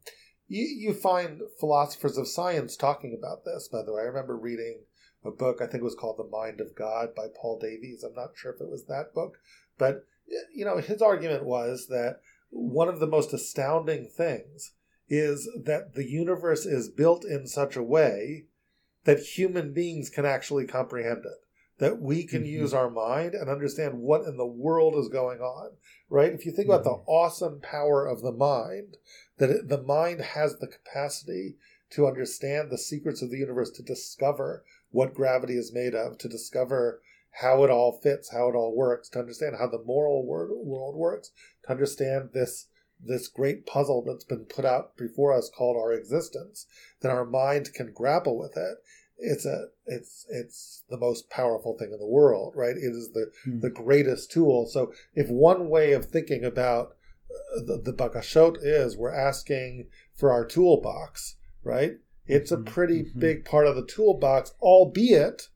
[0.47, 4.01] You, you find philosophers of science talking about this, by the way.
[4.01, 4.81] I remember reading
[5.23, 8.03] a book, I think it was called The Mind of God by Paul Davies.
[8.03, 9.37] I'm not sure if it was that book,
[9.77, 10.05] but
[10.53, 14.73] you know, his argument was that one of the most astounding things
[15.09, 18.45] is that the universe is built in such a way
[19.03, 21.45] that human beings can actually comprehend it.
[21.79, 22.49] That we can Mhm.
[22.49, 25.77] use our mind and understand what in the world is going on,
[26.09, 26.31] right?
[26.31, 27.03] If you think about the Mhm.
[27.07, 28.97] awesome power of the mind,
[29.37, 31.57] that it, the mind has the capacity
[31.89, 36.29] to understand the secrets of the universe, to discover what gravity is made of, to
[36.29, 37.01] discover
[37.41, 40.95] how it all fits, how it all works, to understand how the moral wor- world
[40.95, 41.31] works,
[41.65, 42.67] to understand this
[43.03, 46.67] this great puzzle that's been put out before us called our existence,
[47.01, 48.77] that our mind can grapple with it.
[49.17, 52.75] It's a it's it's the most powerful thing in the world, right?
[52.77, 53.59] It is the Hmm.
[53.59, 54.67] the greatest tool.
[54.67, 56.95] So if one way of thinking about
[57.31, 61.97] uh, the, the bakashot is we're asking for our toolbox, right?
[62.27, 63.19] It's a Mhm, pretty mhm.
[63.19, 65.49] big part of the toolbox, albeit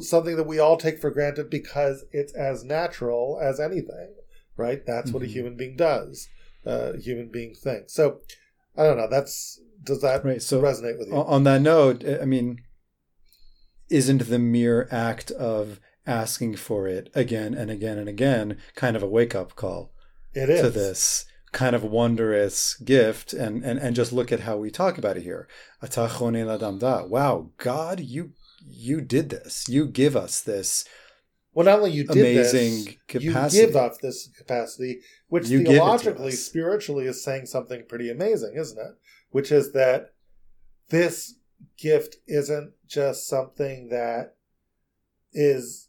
[0.00, 4.14] something that we all take for granted because it's as natural as anything,
[4.56, 4.84] right?
[4.86, 5.30] That's what a Mhm.
[5.30, 6.28] human being does,
[6.66, 7.92] uh, a human being thinks.
[7.92, 8.20] So
[8.76, 9.08] I don't know.
[9.08, 10.42] That's does that Right.
[10.42, 11.14] So resonate with you?
[11.14, 12.60] on on that note, I mean,
[13.90, 19.02] isn't the mere act of asking for it again and again and again kind of
[19.02, 19.92] a wake up call
[20.34, 23.32] it is to this kind of wondrous gift?
[23.32, 25.48] And, and, and just look at how we talk about it here.
[25.82, 27.04] Ata chonei da.
[27.04, 28.32] Wow, God, you
[28.66, 29.66] you did this.
[29.68, 30.84] You give us this.
[31.54, 33.60] Well, not only you did amazing this, capacity.
[33.60, 37.84] you give up this capacity, which You give it to theologically, spiritually is saying something
[37.88, 38.94] pretty amazing, isn't it?
[39.30, 40.12] Which is that
[40.90, 41.34] this
[41.76, 44.36] gift isn't just something that
[45.32, 45.88] is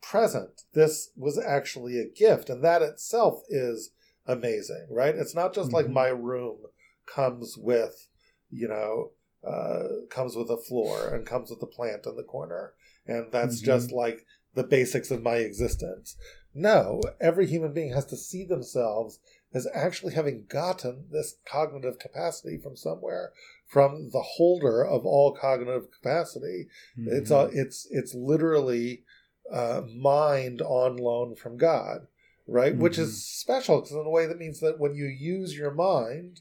[0.00, 0.62] present.
[0.74, 3.90] This was actually a gift, and that itself is
[4.26, 5.14] amazing, right?
[5.14, 5.92] It's not just like Mhm.
[5.92, 6.58] my room
[7.06, 8.08] comes with,
[8.50, 9.12] you know,
[9.44, 12.74] uh, comes with a floor and comes with a plant in the corner,
[13.06, 13.64] and that's Mhm.
[13.64, 16.16] just like the basics of my existence.
[16.54, 19.18] No, every human being has to see themselves
[19.54, 23.32] as actually having gotten this cognitive capacity from somewhere,
[23.66, 26.68] from the holder of all cognitive capacity.
[26.96, 29.04] It's a, it's it's literally
[29.50, 32.06] uh, mind on loan from God,
[32.46, 32.76] right?
[32.76, 33.02] Which Mhm.
[33.02, 36.40] is special because in a way that means that when you use your mind,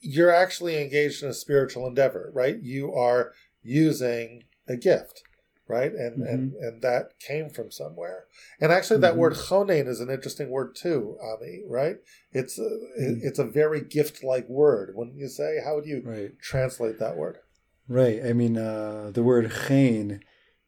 [0.00, 2.58] you're actually engaged in a spiritual endeavor, right?
[2.62, 5.22] You are using a gift,
[5.66, 5.92] right?
[5.94, 8.26] And and and that came from somewhere.
[8.60, 9.18] And actually, that Mhm.
[9.18, 11.64] word chonein is an interesting word too, Ami.
[11.66, 11.98] Right?
[12.32, 12.66] It's a,
[12.96, 14.94] it- it's a very gift-like word.
[14.94, 15.60] Wouldn't you say?
[15.64, 16.38] How would you Right.
[16.38, 17.38] translate that word?
[17.88, 18.24] Right.
[18.24, 20.22] I mean, uh, the word chen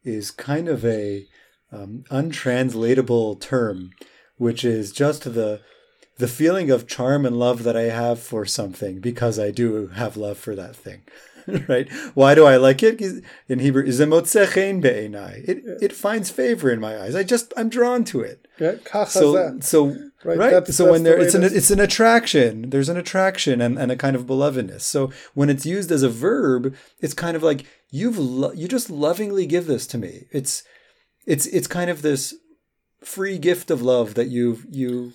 [0.05, 1.27] is kind of a
[1.73, 3.91] um, untranslatable term,
[4.37, 5.61] which is just the
[6.19, 10.17] the feeling of charm and love that I have for something because I do have
[10.17, 11.03] love for that thing.
[11.69, 11.89] right?
[12.15, 13.01] Why do I like it?
[13.49, 17.15] In Hebrew, "Zemotze chen be'enai." It it finds favor in my eyes.
[17.15, 18.49] I just I'm drawn to it.
[18.59, 18.77] Yeah,
[19.07, 20.51] So so Right, right.
[20.51, 21.53] that's- so that's when the there, way it's an is.
[21.53, 22.71] it's an attraction.
[22.71, 24.81] There's an attraction and, and a kind of belovedness.
[24.81, 28.91] So when it's used as a verb, it's kind of like you've lo- you just
[28.91, 30.25] lovingly give this to me.
[30.33, 30.65] It's
[31.27, 32.35] it's it's kind of this
[33.03, 35.13] free gift of love that you've you.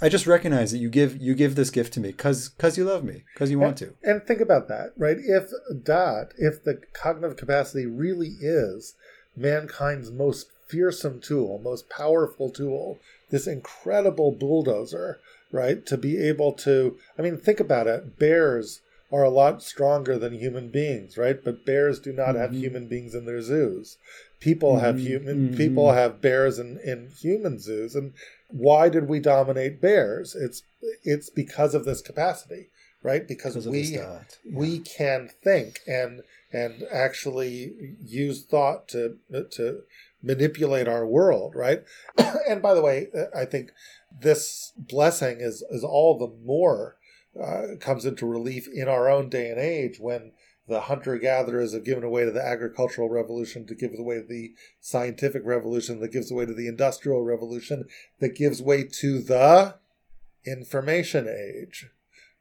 [0.00, 2.84] I just recognize that you give you give this gift to me because because you
[2.84, 3.94] love me because you want to.
[4.02, 5.16] And think about that, right?
[5.18, 8.94] If da'at, if the cognitive capacity really is
[9.36, 12.98] mankind's most fearsome tool, most powerful tool,
[13.30, 15.20] this incredible bulldozer,
[15.52, 15.84] right?
[15.86, 18.18] To be able to, I mean, think about it.
[18.18, 18.80] Bears
[19.12, 21.44] are a lot stronger than human beings, right?
[21.44, 22.58] But bears do not have Mhm.
[22.60, 23.98] human beings in their zoos.
[24.44, 25.56] People have Mhm, human mhm.
[25.56, 28.12] people have bears in, in human zoos, and
[28.50, 30.34] why did we dominate bears?
[30.34, 30.62] It's
[31.02, 32.68] it's because of this capacity,
[33.02, 33.26] right?
[33.26, 34.38] Because, Because we dot.
[34.52, 39.16] we can think and and actually use thought to
[39.52, 39.82] to
[40.22, 41.82] manipulate our world, right?
[42.48, 43.70] and by the way, I think
[44.20, 46.96] this blessing is is all the more
[47.42, 50.32] uh, comes into relief in our own day and age when
[50.68, 54.54] the hunter gatherers have given away to the agricultural revolution to give away to the
[54.80, 57.84] scientific revolution that gives way to the industrial revolution
[58.20, 59.74] that gives way to the
[60.46, 61.90] information age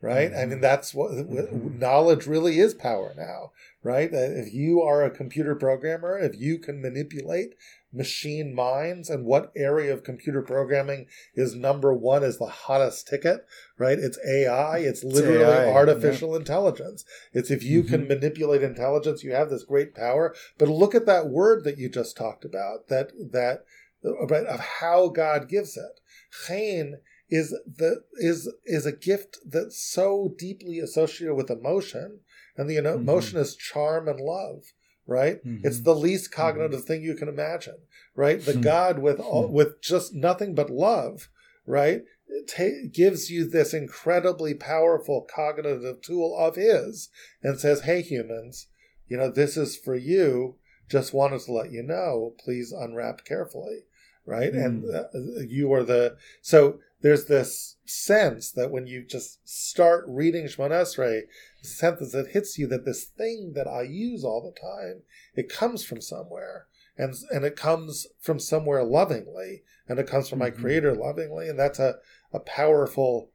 [0.04, 0.32] right?
[0.32, 0.40] Mm-hmm.
[0.40, 1.80] I mean, that's what mm-hmm.
[1.80, 3.52] knowledge really is power now,
[3.82, 4.10] right?
[4.12, 7.56] If you are a computer programmer, if you can manipulate
[7.94, 13.46] machine minds and what area of computer programming is number one is the hottest ticket
[13.78, 16.38] right it's ai it's literally it's AI, artificial yeah.
[16.38, 17.92] intelligence it's if you mm-hmm.
[17.92, 21.88] can manipulate intelligence you have this great power but look at that word that you
[21.88, 23.64] just talked about that that
[24.04, 26.00] of how god gives it
[26.48, 32.20] Chen is the is is a gift that's so deeply associated with emotion
[32.58, 33.02] and the mm-hmm.
[33.02, 33.44] emotion mm-hmm.
[33.44, 34.74] is charm and love
[35.06, 35.66] right mm-hmm.
[35.66, 36.42] it's the least mm-hmm.
[36.42, 36.88] cognitive mm-hmm.
[36.88, 37.78] thing you can imagine
[38.16, 38.62] right the hmm.
[38.62, 39.54] god with all, hmm.
[39.54, 41.30] with just nothing but love
[41.66, 42.02] right
[42.48, 47.10] ta- gives you this incredibly powerful cognitive tool of his
[47.42, 48.68] and says hey humans
[49.08, 50.56] you know this is for you
[50.90, 53.80] just wanted to let you know please unwrap carefully
[54.26, 54.66] right mm.
[54.66, 55.04] and uh,
[55.48, 61.24] you are the so there's this sense that when you just start reading Shmoneh Esrei,
[61.62, 65.02] the sense that hits you that this thing that I use all the time,
[65.36, 66.68] it comes from somewhere.
[66.96, 70.62] And, and it comes from somewhere lovingly, and it comes from my mm-hmm.
[70.62, 71.96] creator lovingly, and that's a,
[72.32, 73.32] a powerful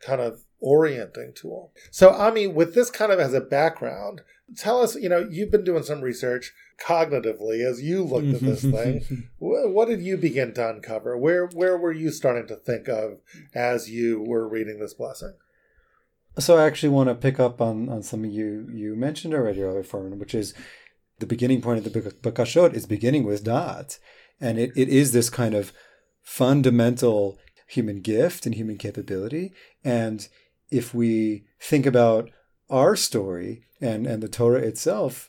[0.00, 1.72] kind of orienting tool.
[1.92, 4.22] So, Ami, with this kind of as a background,
[4.56, 8.62] tell us, you know, you've been doing some research cognitively as you looked at this
[8.62, 9.28] thing.
[9.38, 11.16] what did you begin to uncover?
[11.16, 13.18] Where where were you starting to think of
[13.54, 15.34] as you were reading this blessing?
[16.38, 19.86] So I actually want to pick up on, on something you you mentioned already, Rabbi
[19.86, 20.54] Fohrman, which is
[21.18, 23.98] the beginning point of the Bakashot is beginning with Da'at.
[24.40, 25.72] And it, it is this kind of
[26.22, 27.38] fundamental
[27.68, 29.52] human gift and human capability.
[29.82, 30.28] And
[30.70, 32.30] if we think about
[32.70, 35.28] our story and, and the Torah itself,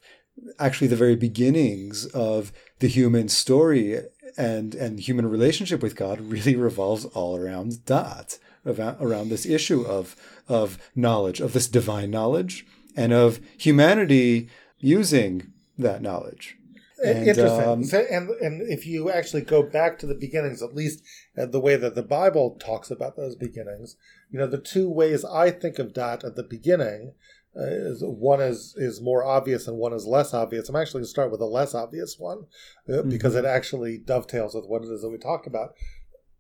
[0.60, 4.00] actually the very beginnings of the human story
[4.38, 10.16] and, and human relationship with God really revolves all around that, around this issue of,
[10.48, 12.66] of knowledge, of this divine knowledge,
[12.96, 16.58] and of humanity using that knowledge.
[17.04, 17.70] And, Interesting.
[17.70, 21.04] Um, so, and and if you actually go back to the beginnings, at least
[21.38, 23.96] uh, the way that the Bible talks about those beginnings,
[24.30, 27.14] you know, the two ways I think of that at the beginning
[27.56, 30.70] uh, is one is is more obvious and one is less obvious.
[30.70, 32.46] I'm actually going to start with the less obvious one
[32.88, 33.10] uh, mm-hmm.
[33.10, 35.74] because it actually dovetails with what it is that we talked about.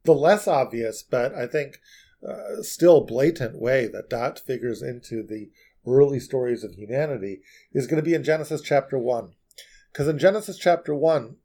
[0.03, 1.79] The less obvious, but I think
[2.27, 5.49] uh, still blatant way that da'at figures into the
[5.85, 7.41] early stories of humanity
[7.73, 9.33] is going to be in Genesis chapter one.
[9.97, 11.37] Because in Genesis chapter 1,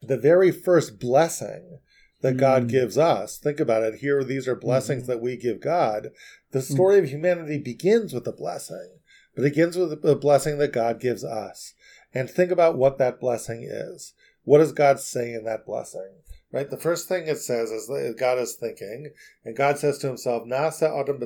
[0.00, 1.80] the very first blessing
[2.24, 2.68] that God mm.
[2.70, 3.96] gives us, think about it.
[3.96, 5.06] Here, these are blessings mm.
[5.08, 6.08] that we give God.
[6.52, 6.72] The mm.
[6.72, 7.00] story mm.
[7.00, 9.00] of humanity begins with a blessing,
[9.34, 11.74] but it begins with a blessing that God gives us.
[12.14, 14.14] And think about what that blessing is.
[14.44, 16.12] What does God say in that blessing?
[16.50, 16.70] Right?
[16.70, 19.10] The first thing it says is that God is thinking,
[19.44, 21.20] and God says to himself, Na'aseh Adam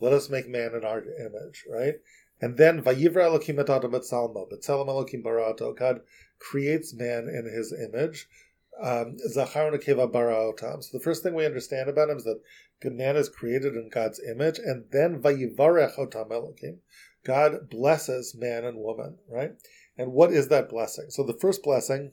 [0.00, 1.94] Let us make man in our image, right?
[2.42, 5.74] And then Vayivra Elohim et Adam Salmo, B'Tselem Elohim Barato.
[5.74, 6.00] God
[6.38, 8.28] creates man in His image.
[8.82, 10.82] Um, Zachar Nekeva Baraotam.
[10.82, 12.40] So the first thing we understand about him is that
[12.82, 16.78] man is created in God's image, and then Vayivarech Otam Elohim.
[17.24, 19.52] God blesses man and woman, right?
[19.98, 21.06] And what is that blessing?
[21.10, 22.12] So the first blessing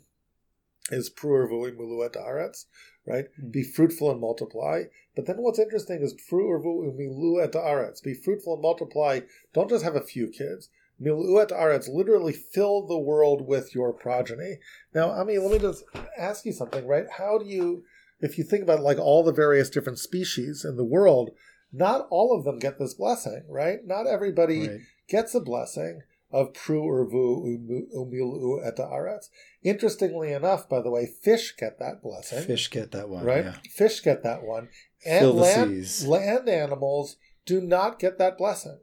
[0.92, 2.66] is Pru'ervui Muluet Aretz,
[3.06, 3.26] right?
[3.26, 3.52] Mm-hmm.
[3.52, 4.84] Be fruitful and multiply.
[5.16, 8.04] But then what's interesting is Pru'ervui Miluet Aretz.
[8.04, 9.22] Be fruitful and multiply.
[9.54, 10.70] Don't just have a few kids.
[11.02, 14.58] Miluet Aretz, literally fill the world with your progeny.
[14.94, 15.84] Now, I mean, let me just
[16.18, 17.06] ask you something, right?
[17.18, 17.84] How do you,
[18.20, 21.32] if you think about like all the various different species in the world,
[21.72, 23.80] not all of them get this blessing, right?
[23.86, 24.80] Not everybody right.
[25.08, 29.30] gets a blessing of pru urvu umilu et aretz.
[29.64, 32.44] Interestingly enough, by the way, fish get that blessing.
[32.44, 33.46] Fish get that one, right?
[33.46, 33.56] Yeah.
[33.70, 34.70] Fish get that one,
[35.06, 36.08] and Fill land, seas.
[36.08, 38.80] land animals do not get that blessing,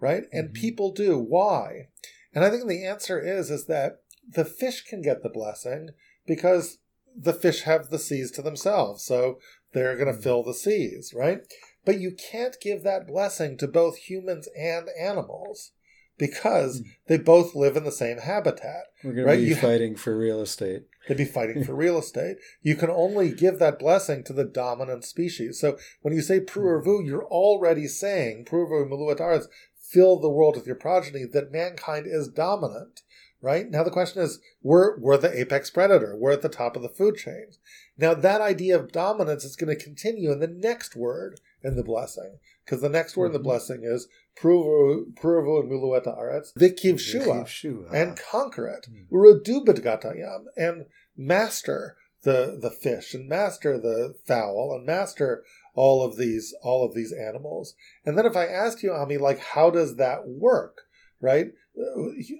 [0.00, 0.24] right?
[0.32, 0.60] And mm-hmm.
[0.60, 1.18] people do.
[1.18, 1.88] Why?
[2.34, 5.90] And I think the answer is is that the fish can get the blessing
[6.26, 6.78] because
[7.16, 9.38] the fish have the seas to themselves, so
[9.72, 10.22] they're going to mm-hmm.
[10.22, 11.40] fill the seas, right?
[11.84, 15.72] But you can't give that blessing to both humans and animals
[16.18, 16.88] because hmm.
[17.06, 18.84] they both live in the same habitat.
[19.04, 19.36] We're going right?
[19.36, 20.82] to be you fighting for real estate.
[21.08, 22.36] They'd be fighting for real estate.
[22.62, 25.60] You can only give that blessing to the dominant species.
[25.60, 29.46] So when you say Pru'ervu, you're already saying, Pru'ervu Miluataris,
[29.90, 33.02] fill the world with your progeny, that mankind is dominant.
[33.42, 33.70] Right?
[33.70, 36.16] Now the question is, we're, we're the apex predator.
[36.16, 37.48] We're at the top of the food chain.
[37.96, 41.84] Now that idea of dominance is going to continue in the next word in the
[41.84, 42.38] blessing.
[42.64, 43.36] Because the next word mm-hmm.
[43.36, 43.48] in the mm-hmm.
[43.48, 47.46] blessing is Pruvu and Mulueta Aretz, Vikiv Shua,
[47.92, 48.88] and conquer it.
[49.12, 50.44] Uradubit mm.
[50.56, 55.44] And master the, the fish, and master the fowl, and master
[55.76, 57.74] all of these all of these animals.
[58.04, 60.82] And then if I ask you, Ami, like how does that work?
[61.20, 61.52] Right?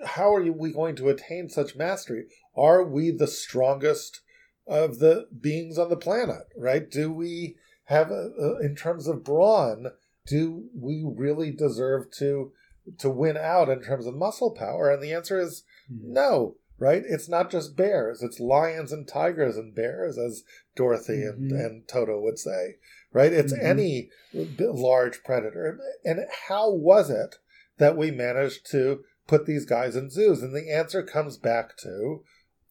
[0.05, 2.25] How are we going to attain such mastery?
[2.57, 4.23] Are we the strongest
[4.67, 6.49] of the beings on the planet?
[6.57, 6.91] Right?
[6.91, 9.87] Do we have, a, a, in terms of brawn,
[10.27, 12.53] do we really deserve to
[12.99, 14.91] to win out in terms of muscle power?
[14.91, 16.13] And the answer is mm-hmm.
[16.13, 17.03] no right?
[17.07, 21.55] It's not just bears, it's lions and tigers and bears, as Dorothy mm-hmm.
[21.55, 22.77] and Toto would say,
[23.17, 23.33] right?
[23.33, 23.67] It's mm-hmm.
[23.67, 24.11] any
[24.59, 25.79] large predator.
[26.05, 27.37] And how was it
[27.79, 30.43] that we managed to put these guys in zoos?
[30.43, 32.23] And the answer comes back to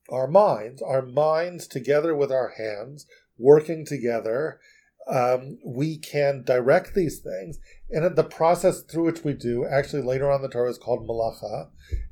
[0.08, 3.08] our minds, our minds together with our hands,
[3.40, 4.60] working together.
[5.12, 7.58] Um, we can direct these things.
[7.90, 11.70] And the process through which we do, actually later on the Torah is called malacha.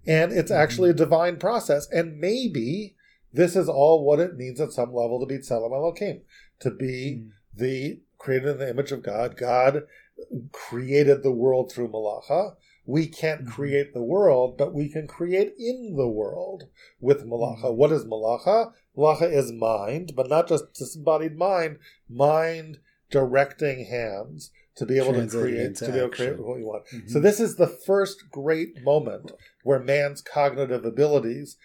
[0.08, 0.60] And it's mm-hmm.
[0.60, 1.88] actually a divine process.
[1.92, 2.96] And maybe
[3.32, 6.22] this is all what it means at some level to be Tselem Elohim,
[6.62, 7.30] to be mm.
[7.56, 9.38] the created in the image of God.
[9.38, 9.84] God
[10.52, 12.56] created the world through malacha.
[12.86, 13.52] We can't mm-hmm.
[13.52, 16.64] create the world, but we can create in the world
[17.00, 17.66] with malacha.
[17.66, 17.78] Mm-hmm.
[17.78, 18.72] What is malacha?
[18.98, 25.28] Malacha is mind, but not just disembodied mind, mind directing hands to be able to
[25.28, 26.86] create to be able to create what you want.
[26.88, 27.08] Mm-hmm.
[27.10, 29.32] So this is the first great moment
[29.64, 31.58] where man's cognitive abilities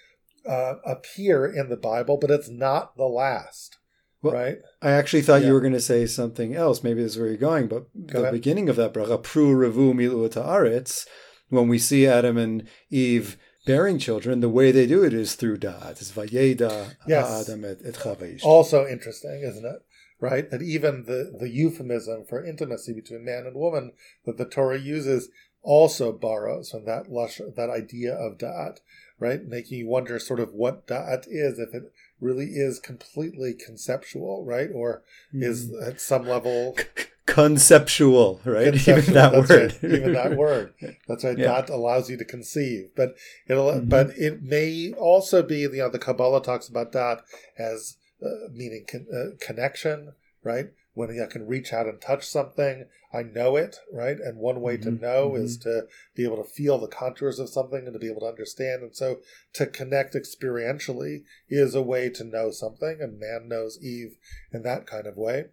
[0.47, 3.79] uh, appear in the Bible, but it's not the last.
[4.23, 4.59] Well, right?
[4.83, 5.49] I actually thought yeah.
[5.49, 6.83] you were going to say something else.
[6.83, 8.33] Maybe this is where you're going, but Go the ahead.
[8.33, 11.07] beginning of that bracha, pru revu milu ta'aretz,
[11.49, 15.59] when we see Adam and Eve bearing children, the way they do it is through
[15.59, 15.93] da'at.
[15.93, 17.49] It's vayeda yes.
[17.49, 19.81] Adam et, et Also interesting, isn't it?
[20.21, 20.51] Right?
[20.51, 23.93] That even the, the euphemism for intimacy between man and woman
[24.25, 25.29] that the Torah uses
[25.63, 28.79] also borrows from that lush, that idea of da'at,
[29.19, 29.45] right?
[29.45, 34.69] Making you wonder sort of what da'at is, if it really is completely conceptual, right?
[34.73, 35.03] Or
[35.35, 35.43] mm.
[35.43, 35.83] is hmm.
[35.83, 36.77] at some level
[37.27, 38.73] conceptual, right?
[38.85, 39.79] Conceptual, even that word.
[39.83, 39.93] Right.
[39.93, 40.75] Even that word.
[41.07, 41.39] That's right.
[41.39, 41.61] Yeah.
[41.61, 42.91] That allows you to conceive.
[42.97, 43.17] But
[43.47, 43.89] it'll mm-hmm.
[43.89, 47.23] but it may also be, you know, the Kabbalah talks about that
[47.59, 50.67] as uh, meaning con- uh, connection, right?
[50.99, 54.19] When I can reach out and touch something, I know it, right?
[54.19, 55.45] And one way mm-hmm, to know mm-hmm.
[55.45, 55.87] is to
[56.17, 58.83] be able to feel the contours of something and to be able to understand.
[58.83, 59.21] And so
[59.53, 64.17] to connect experientially is a way to know something, and man knows Eve
[64.53, 65.45] in that kind of way.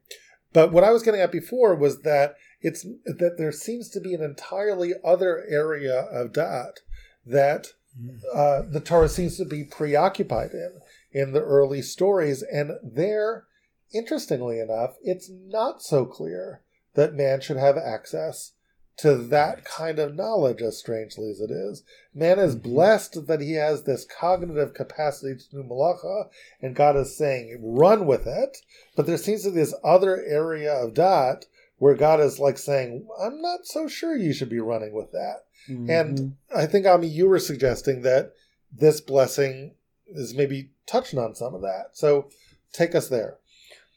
[0.51, 4.15] But what I was getting at before was that it's that there seems to be
[4.15, 6.77] an entirely other area of da'at
[7.23, 8.17] that mm.
[8.33, 10.79] uh, the Torah seems to be preoccupied in
[11.11, 13.45] in the early stories, and there
[13.93, 16.61] interestingly enough, it's not so clear
[16.95, 18.53] that man should have access
[18.97, 21.83] to that kind of knowledge, as strangely as it is.
[22.13, 22.73] Man is mm-hmm.
[22.73, 26.29] blessed that he has this cognitive capacity to do malacha,
[26.61, 28.57] and God is saying, run with it.
[28.95, 31.43] But there seems to be this other area of da'at
[31.77, 35.43] where God is like saying, I'm not so sure you should be running with that.
[35.69, 35.89] Mm-hmm.
[35.89, 38.31] And I think, Ami, you were suggesting that
[38.71, 39.75] this blessing
[40.07, 41.89] is maybe touching on some of that.
[41.93, 42.29] So
[42.71, 43.39] take us there.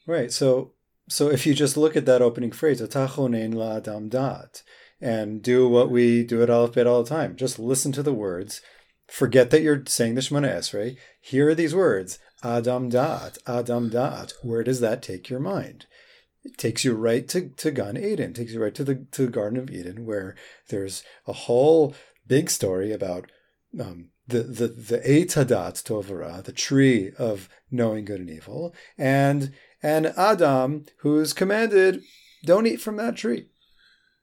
[0.05, 0.31] Right.
[0.31, 0.73] So
[1.07, 4.63] so if you just look at that opening phrase, "Atah chonen l'adam da'at,"
[5.01, 8.13] and do what we do at Aleph Beta all the time, just listen to the
[8.13, 8.61] words.
[9.07, 10.97] Forget that you're saying the Shmoneh Esrei.
[11.19, 14.33] Here are these words: Adam da'at, Adam da'at.
[14.43, 15.87] Where does that take your mind?
[16.43, 19.31] It takes you right to, to Gan Eden, takes you right to the to the
[19.31, 20.35] Garden of Eden, where
[20.69, 21.95] there's a whole
[22.27, 23.29] big story about
[23.79, 30.07] um, the the the Etadat Tovara, the tree of knowing good and evil, and and
[30.17, 32.01] Adam, who's commanded,
[32.43, 33.47] don't eat from that tree.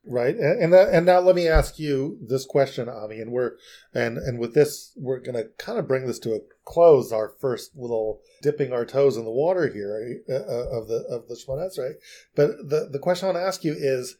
[0.08, 3.56] Right, and and, that, and now let me ask you this question, Ami, and we're
[3.92, 7.12] and and with this we're going to kind of bring this to a close.
[7.12, 11.72] Our first little dipping our toes in the water here uh, of the of the
[11.78, 11.96] right?
[12.36, 14.16] But the the question I want to ask you is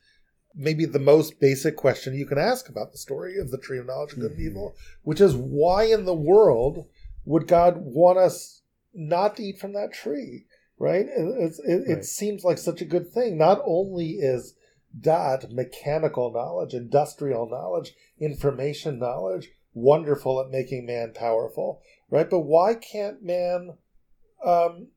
[0.57, 3.87] maybe the most basic question you can ask about the story of the tree of
[3.87, 4.41] knowledge of good mm-hmm.
[4.41, 6.87] and evil, which is why in the world
[7.25, 8.63] would God want us
[8.93, 10.47] not to eat from that tree?
[10.79, 11.07] Right?
[11.07, 11.99] It, it, right.
[11.99, 13.39] it seems like such a good thing.
[13.39, 14.55] Not only is
[15.03, 22.29] that mechanical knowledge, industrial knowledge, information knowledge wonderful at making man powerful, right?
[22.29, 23.75] But why can't man?
[24.45, 24.89] Um,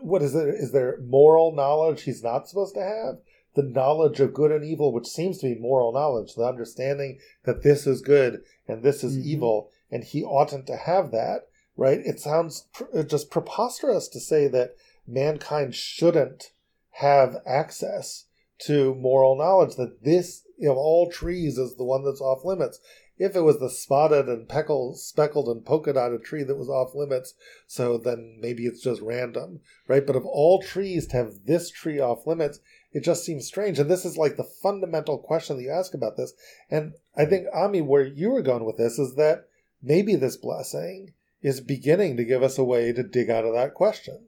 [0.00, 0.48] what is it?
[0.48, 3.16] Is there moral knowledge he's not supposed to have?
[3.54, 7.62] The knowledge of good and evil, which seems to be moral knowledge, the understanding that
[7.62, 9.28] this is good and this is mm-hmm.
[9.28, 12.00] evil, and he oughtn't to have that, right?
[12.04, 14.74] It sounds pr- just preposterous to say that
[15.06, 16.52] mankind shouldn't
[16.90, 18.24] have access
[18.58, 22.80] to moral knowledge that this of all trees is the one that's off limits
[23.18, 26.94] if it was the spotted and peckled, speckled and polka dotted tree that was off
[26.94, 27.34] limits,
[27.66, 30.06] so then maybe it's just random, right?
[30.06, 32.60] But of all trees to have this tree off limits,
[32.92, 33.78] it just seems strange.
[33.78, 36.34] And this is like the fundamental question that you ask about this.
[36.70, 39.48] And I think, Ami, where you were going with this is that
[39.82, 43.74] maybe this blessing is beginning to give us a way to dig out of that
[43.74, 44.26] question.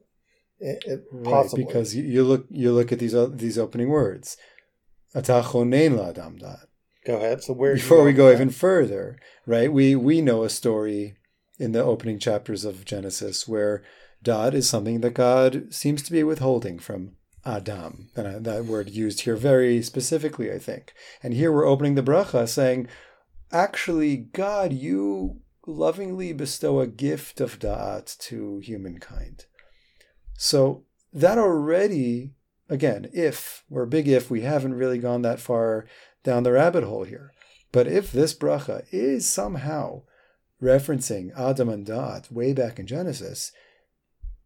[0.59, 4.35] It, it, right, because you, you, look you look at these uh, these opening words.
[7.05, 7.43] Go ahead.
[7.43, 9.71] So where before we go even further, right?
[9.71, 11.15] We we know a story
[11.57, 13.83] in the opening chapters of Genesis where
[14.23, 18.09] da'at is something that God seems to be withholding from Adam.
[18.15, 20.93] And uh, that word used here very specifically, I think.
[21.23, 22.87] And here we're opening the bracha saying,
[23.51, 29.45] actually, God, you lovingly bestow a gift of da'at to humankind.
[30.41, 32.31] So that already,
[32.69, 35.85] again, if, we're big if, we haven't really gone that far
[36.23, 37.33] down the rabbit hole here.
[37.73, 40.03] But if this bracha is somehow
[40.63, 43.51] referencing Adam and Da'at way back in Genesis,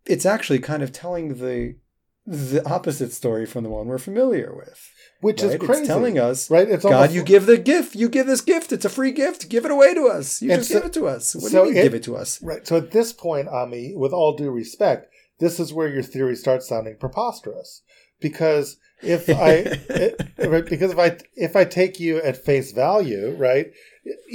[0.07, 1.75] it's actually kind of telling the
[2.25, 4.89] the opposite story from the one we're familiar with.
[5.19, 5.51] Which right?
[5.51, 5.81] is crazy.
[5.81, 6.67] It's telling us, right?
[6.67, 7.13] It's God, almost...
[7.13, 7.95] you give the gift.
[7.95, 8.71] You give this gift.
[8.71, 9.49] It's a free gift.
[9.49, 10.41] Give it away to us.
[10.41, 11.35] You and just so, give it to us.
[11.35, 12.41] What so do you mean, it, give it to us?
[12.41, 12.65] Right.
[12.65, 16.67] So at this point, Ami, with all due respect, this is where your theory starts
[16.67, 17.81] sounding preposterous.
[18.19, 19.51] Because if I
[19.89, 23.71] it, because if I if I take you at face value, right,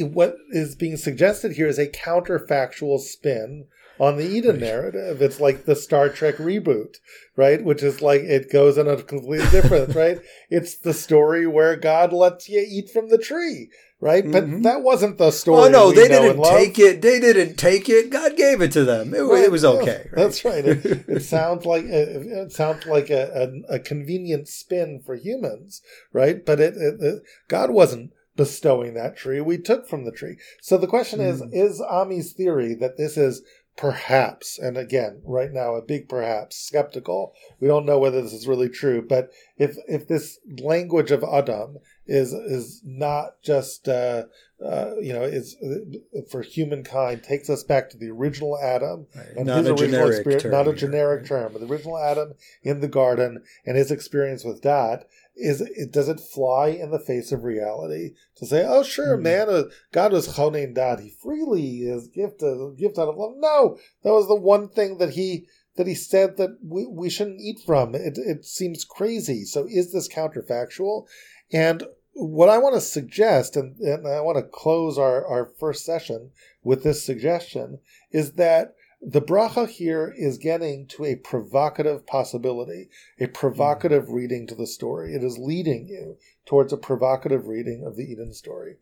[0.00, 3.66] what is being suggested here is a counterfactual spin
[3.98, 5.20] on the Eden narrative.
[5.20, 6.96] It's like the Star Trek reboot,
[7.36, 7.62] right?
[7.62, 10.18] Which is like it goes in a completely different, right?
[10.50, 13.70] It's the story where God lets you eat from the tree,
[14.00, 14.24] right?
[14.24, 14.32] Mm-hmm.
[14.32, 15.62] But that wasn't the story.
[15.62, 17.02] Oh no, they didn't take it.
[17.02, 18.10] They didn't take it.
[18.10, 19.14] God gave it to them.
[19.14, 19.44] It, right.
[19.44, 20.06] it was okay.
[20.06, 20.14] Right?
[20.14, 20.64] That's right.
[20.64, 25.82] It, it sounds like it, sounds like a, a, a, convenient spin for humans,
[26.12, 26.44] right?
[26.44, 29.40] But it, it, God wasn't bestowing that tree.
[29.40, 30.36] We took from the tree.
[30.60, 31.28] So the question mm.
[31.28, 31.48] is: hmm.
[31.52, 33.42] Is Ami's theory that this is
[33.78, 37.32] perhaps, and again, right now, a big perhaps, skeptical.
[37.60, 41.78] We don't know whether this is really true, but if if this language of Adam
[42.08, 44.24] is is not just uh,
[44.64, 49.26] uh, you know is uh, for humankind takes us back to the original Adam right.
[49.36, 52.32] and not his original experience, not a generic term, but the original Adam
[52.62, 55.06] in the garden and his experience with that
[55.36, 59.22] is it does it fly in the face of reality to say, oh sure, mm.
[59.22, 63.34] man, uh, God was chonen da'at, he freely is gift a gift out of love.
[63.36, 65.46] No, that was the one thing that he
[65.76, 67.94] that he said that we, we shouldn't eat from.
[67.94, 69.44] It it seems crazy.
[69.44, 71.06] So is this counterfactual?
[71.52, 71.84] And
[72.18, 76.30] what I want to suggest, and, and I want to close our, our first session
[76.64, 77.78] with this suggestion,
[78.10, 82.88] is that the bracha here is getting to a provocative possibility,
[83.20, 84.14] a provocative mm.
[84.14, 85.14] reading to the story.
[85.14, 88.78] It is leading you towards a provocative reading of the Eden story.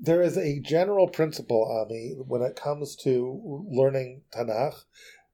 [0.00, 4.84] There is a general principle, Ami, when it comes to learning Tanakh,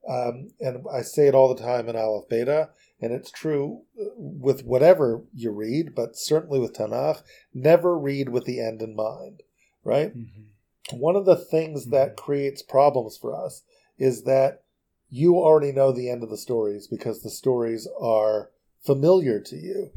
[0.09, 2.71] um, and I say it all the time in Aleph Beta,
[3.01, 7.23] and it's true uh, with whatever you read, but certainly with Tanakh,
[7.55, 9.43] never read with the end in mind,
[9.85, 10.17] right?
[10.17, 10.99] Mm-hmm.
[10.99, 11.93] One of the things mm-hmm.
[11.93, 13.63] that creates problems for us
[13.99, 14.63] is that
[15.09, 18.51] you already know the end of the stories because the stories are
[18.85, 19.91] familiar to you.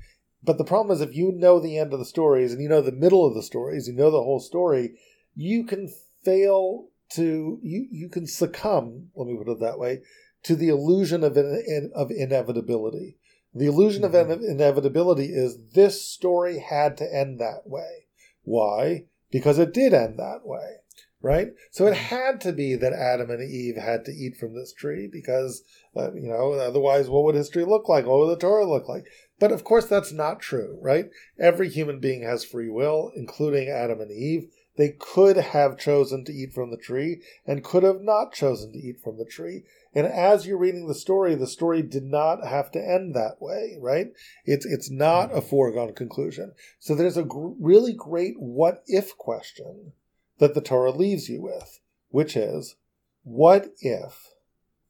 [0.44, 2.82] But the problem is, if you know the end of the stories and you know
[2.82, 4.98] the middle of the stories, you know the whole story,
[5.36, 5.88] you can
[6.24, 9.10] fail to you you can succumb.
[9.16, 10.02] Let me put it that way
[10.44, 13.18] to the illusion of in, of inevitability.
[13.54, 14.32] The illusion mm-hmm.
[14.32, 18.08] of inevitability is this story had to end that way.
[18.44, 19.06] Why?
[19.30, 20.82] Because it did end that way
[21.22, 21.50] right?
[21.70, 25.08] So it had to be that Adam and Eve had to eat from this tree
[25.12, 25.64] because,
[25.96, 28.06] uh, you know, otherwise, what would history look like?
[28.06, 29.06] What would the Torah look like?
[29.40, 31.10] But of course, that's not true, right?
[31.40, 34.52] Every human being has free will, including Adam and Eve.
[34.78, 38.80] They could have chosen to eat from the tree and could have not chosen to
[38.80, 39.64] eat from the tree.
[39.94, 43.78] And as you're reading the story, the story did not have to end that way,
[43.80, 44.08] right?
[44.46, 46.54] It's it's not a foregone conclusion.
[46.80, 49.92] So there's a gr- really great what if question
[50.38, 52.76] that the Torah leaves you with, which is
[53.24, 54.30] what if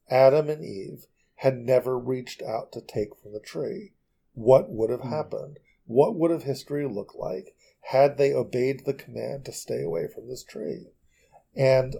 [0.08, 3.94] Adam and Eve had never reached out to take from the tree?
[4.34, 5.10] What would have hmm.
[5.10, 5.58] happened?
[5.86, 10.28] What would have history looked like had they obeyed the command to stay away from
[10.28, 10.92] this tree?
[11.56, 11.96] And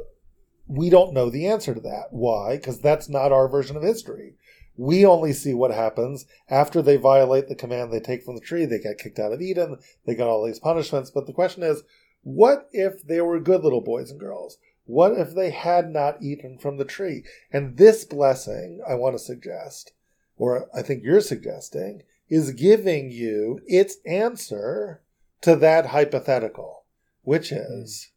[0.66, 2.06] we don't know the answer to that.
[2.10, 2.56] Why?
[2.56, 4.34] Because that's not our version of history.
[4.76, 8.64] We only see what happens after they violate the command they take from the tree.
[8.64, 9.78] They get kicked out of Eden.
[10.06, 11.10] They got all these punishments.
[11.10, 11.82] But the question is,
[12.22, 14.58] what if they were good little boys and girls?
[14.84, 17.24] What if they had not eaten from the tree?
[17.52, 19.92] And this blessing, I want to suggest,
[20.36, 25.02] or I think you're suggesting, is giving you its answer
[25.42, 26.84] to that hypothetical,
[27.22, 27.56] which hmm.
[27.56, 28.10] is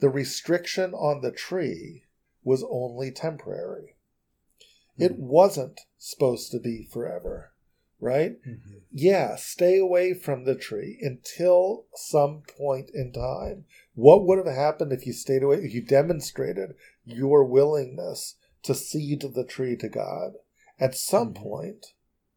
[0.00, 2.04] the restriction on the tree
[2.44, 3.96] was only temporary.
[4.96, 7.52] It wasn't supposed to be forever.
[8.00, 8.36] right?
[8.46, 8.78] Mm-hmm.
[8.92, 13.64] Yeah, stay away from the tree until some point in time.
[13.94, 16.74] What would have happened if you stayed away, if you demonstrated
[17.04, 20.34] your willingness to cede the tree to God?
[20.78, 21.42] At some mm-hmm.
[21.42, 21.86] point,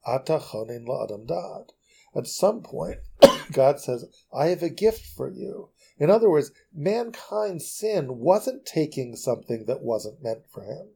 [0.08, 0.86] atachonin
[1.28, 1.74] dad.
[2.16, 2.98] At some point,
[3.52, 5.70] God says, I have a gift for you.
[5.98, 10.88] In other words, mankind's sin wasn't taking something that wasn't meant for him.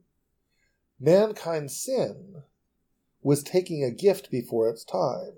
[1.00, 2.44] Mankind's sin
[3.22, 5.34] was taking a gift before its time,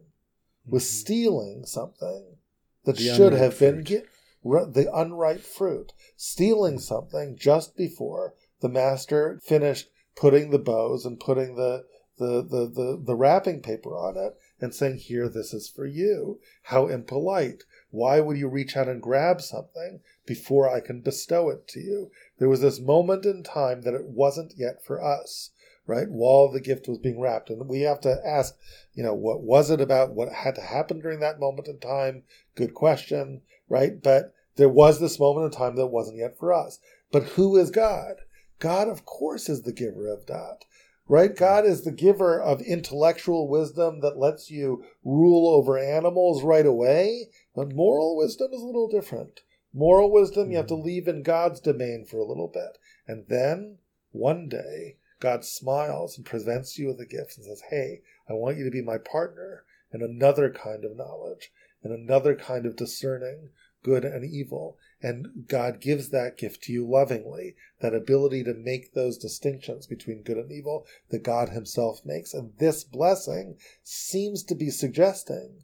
[0.66, 1.00] was mm-hmm.
[1.00, 2.38] stealing something
[2.86, 9.90] that the should have been the unripe fruit, stealing something just before the master finished
[10.16, 11.86] putting the bows and putting the
[12.18, 16.40] the, the, the, the wrapping paper on it and saying, Here, this is for you.
[16.64, 17.64] How impolite.
[17.92, 22.12] Why would you reach out and grab something before I can bestow it to you?
[22.38, 25.52] There was this moment in time that it wasn't yet for us
[25.88, 26.10] right?
[26.10, 27.50] While the gift was being wrapped.
[27.50, 28.56] And we have to ask,
[28.94, 30.14] you know, what was it about?
[30.14, 32.24] What had to happen during that moment in time?
[32.56, 34.04] Good question, right?
[34.04, 36.80] But there was this moment in time that wasn't yet for us.
[37.12, 38.18] But who is God?
[38.60, 40.66] God, of course, is the giver of that,
[41.08, 41.36] right?
[41.36, 47.30] God is the giver of intellectual wisdom that lets you rule over animals right away.
[47.56, 49.42] But moral wisdom is a little different.
[49.74, 50.86] Moral wisdom, you have to hmm.
[50.86, 52.78] leave in God's domain for a little bit.
[53.08, 53.78] And then
[54.12, 58.58] one day, God smiles and presents you with a gift and says, Hey, I want
[58.58, 61.52] you to be my partner in another kind of knowledge,
[61.84, 63.50] in another kind of discerning
[63.84, 64.78] good and evil.
[65.02, 70.24] And God gives that gift to you lovingly, that ability to make those distinctions between
[70.24, 72.34] good and evil that God Himself makes.
[72.34, 75.64] And this blessing seems to be suggesting,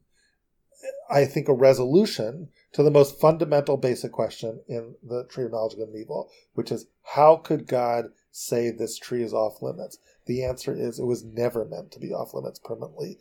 [1.10, 5.74] I think, a resolution to the most fundamental basic question in the tree of knowledge
[5.74, 9.98] of good and evil, which is how could God say this tree is off limits?
[10.26, 13.18] The answer is it was never meant to be off limits permanently.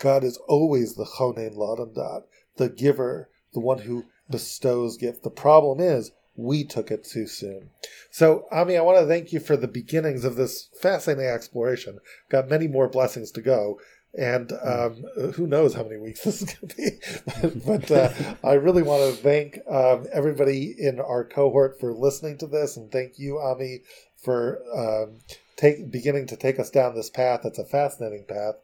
[0.00, 2.24] God is always the Chonen L'adam Da'at,
[2.56, 5.22] the giver, the one who bestows gift.
[5.22, 7.70] The problem is we took it too soon.
[8.10, 11.98] So, Ami, I want to thank you for the beginnings of this fascinating exploration.
[12.28, 13.80] Got many more blessings to go.
[14.18, 15.04] And um,
[15.34, 17.60] who knows how many weeks this is going to be.
[17.66, 18.12] but uh,
[18.42, 22.76] I really want to thank um, everybody in our cohort for listening to this.
[22.76, 23.80] And thank you, Ami,
[24.22, 25.18] for um,
[25.56, 27.40] take, beginning to take us down this path.
[27.44, 28.54] It's a fascinating path.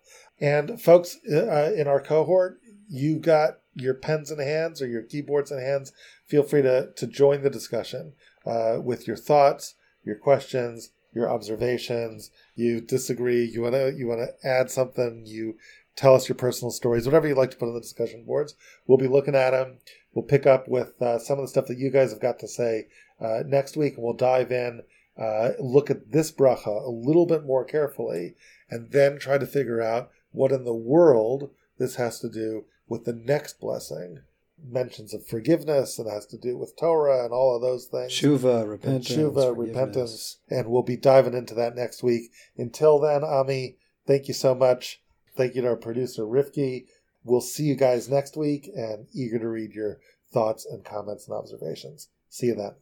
[0.40, 2.58] And folks uh, in our cohort,
[2.92, 5.92] you got your pens in hands or your keyboards in hands.
[6.26, 8.12] Feel free to, to join the discussion
[8.44, 9.74] uh, with your thoughts,
[10.04, 12.30] your questions, your observations.
[12.54, 13.44] You disagree.
[13.44, 15.24] You want to you want to add something.
[15.26, 15.56] You
[15.96, 18.54] tell us your personal stories, whatever you'd like to put on the discussion boards.
[18.86, 19.78] We'll be looking at them.
[20.12, 22.48] We'll pick up with uh, some of the stuff that you guys have got to
[22.48, 22.88] say
[23.20, 24.82] uh, next week, and we'll dive in,
[25.18, 28.34] uh, look at this bracha a little bit more carefully,
[28.68, 33.06] and then try to figure out what in the world this has to do with
[33.06, 34.20] the next blessing
[34.62, 38.12] mentions of forgiveness and has to do with Torah and all of those things.
[38.12, 39.10] Shuva, repentance.
[39.10, 40.36] And Shuva, repentance.
[40.50, 42.30] And we'll be diving into that next week.
[42.58, 45.00] Until then, Ami, thank you so much.
[45.34, 46.84] Thank you to our producer, Rifki.
[47.24, 49.98] We'll see you guys next week and eager to read your
[50.30, 52.08] thoughts and comments and observations.
[52.28, 52.74] See you then.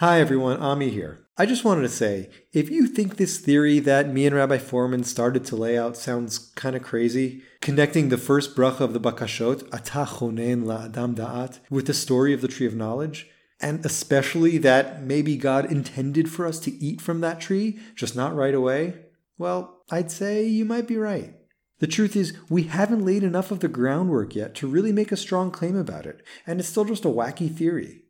[0.00, 1.24] Hi everyone, Ami here.
[1.38, 5.06] I just wanted to say, if you think this theory that me and Rabbi Fohrman
[5.06, 9.62] started to lay out sounds kind of crazy, connecting the first bracha of the Bakashot,
[9.70, 15.02] Atah chonen l'adam da'at, with the story of the tree of knowledge, and especially that
[15.02, 18.96] maybe God intended for us to eat from that tree, just not right away,
[19.38, 21.32] well, I'd say you might be right.
[21.78, 25.16] The truth is, we haven't laid enough of the groundwork yet to really make a
[25.16, 28.02] strong claim about it, and it's still just a wacky theory.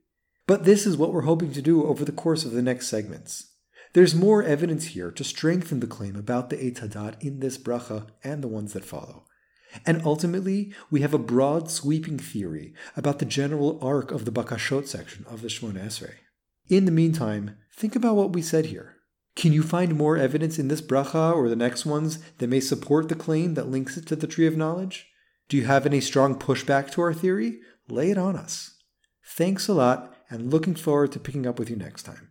[0.47, 3.53] But this is what we're hoping to do over the course of the next segments.
[3.93, 8.09] There's more evidence here to strengthen the claim about the Eitz Hada'at in this bracha
[8.23, 9.25] and the ones that follow.
[9.85, 14.87] And ultimately, we have a broad sweeping theory about the general arc of the Bakashot
[14.87, 16.15] section of the Shmoneh Esrei.
[16.69, 18.97] In the meantime, think about what we said here.
[19.35, 23.09] Can you find more evidence in this bracha or the next ones that may support
[23.09, 25.09] the claim that links it to the Tree of Knowledge?
[25.49, 27.61] Do you have any strong pushback to our theory?
[27.89, 28.77] Lay it on us.
[29.25, 32.26] Thanks a lot and looking forward to picking up with you next time.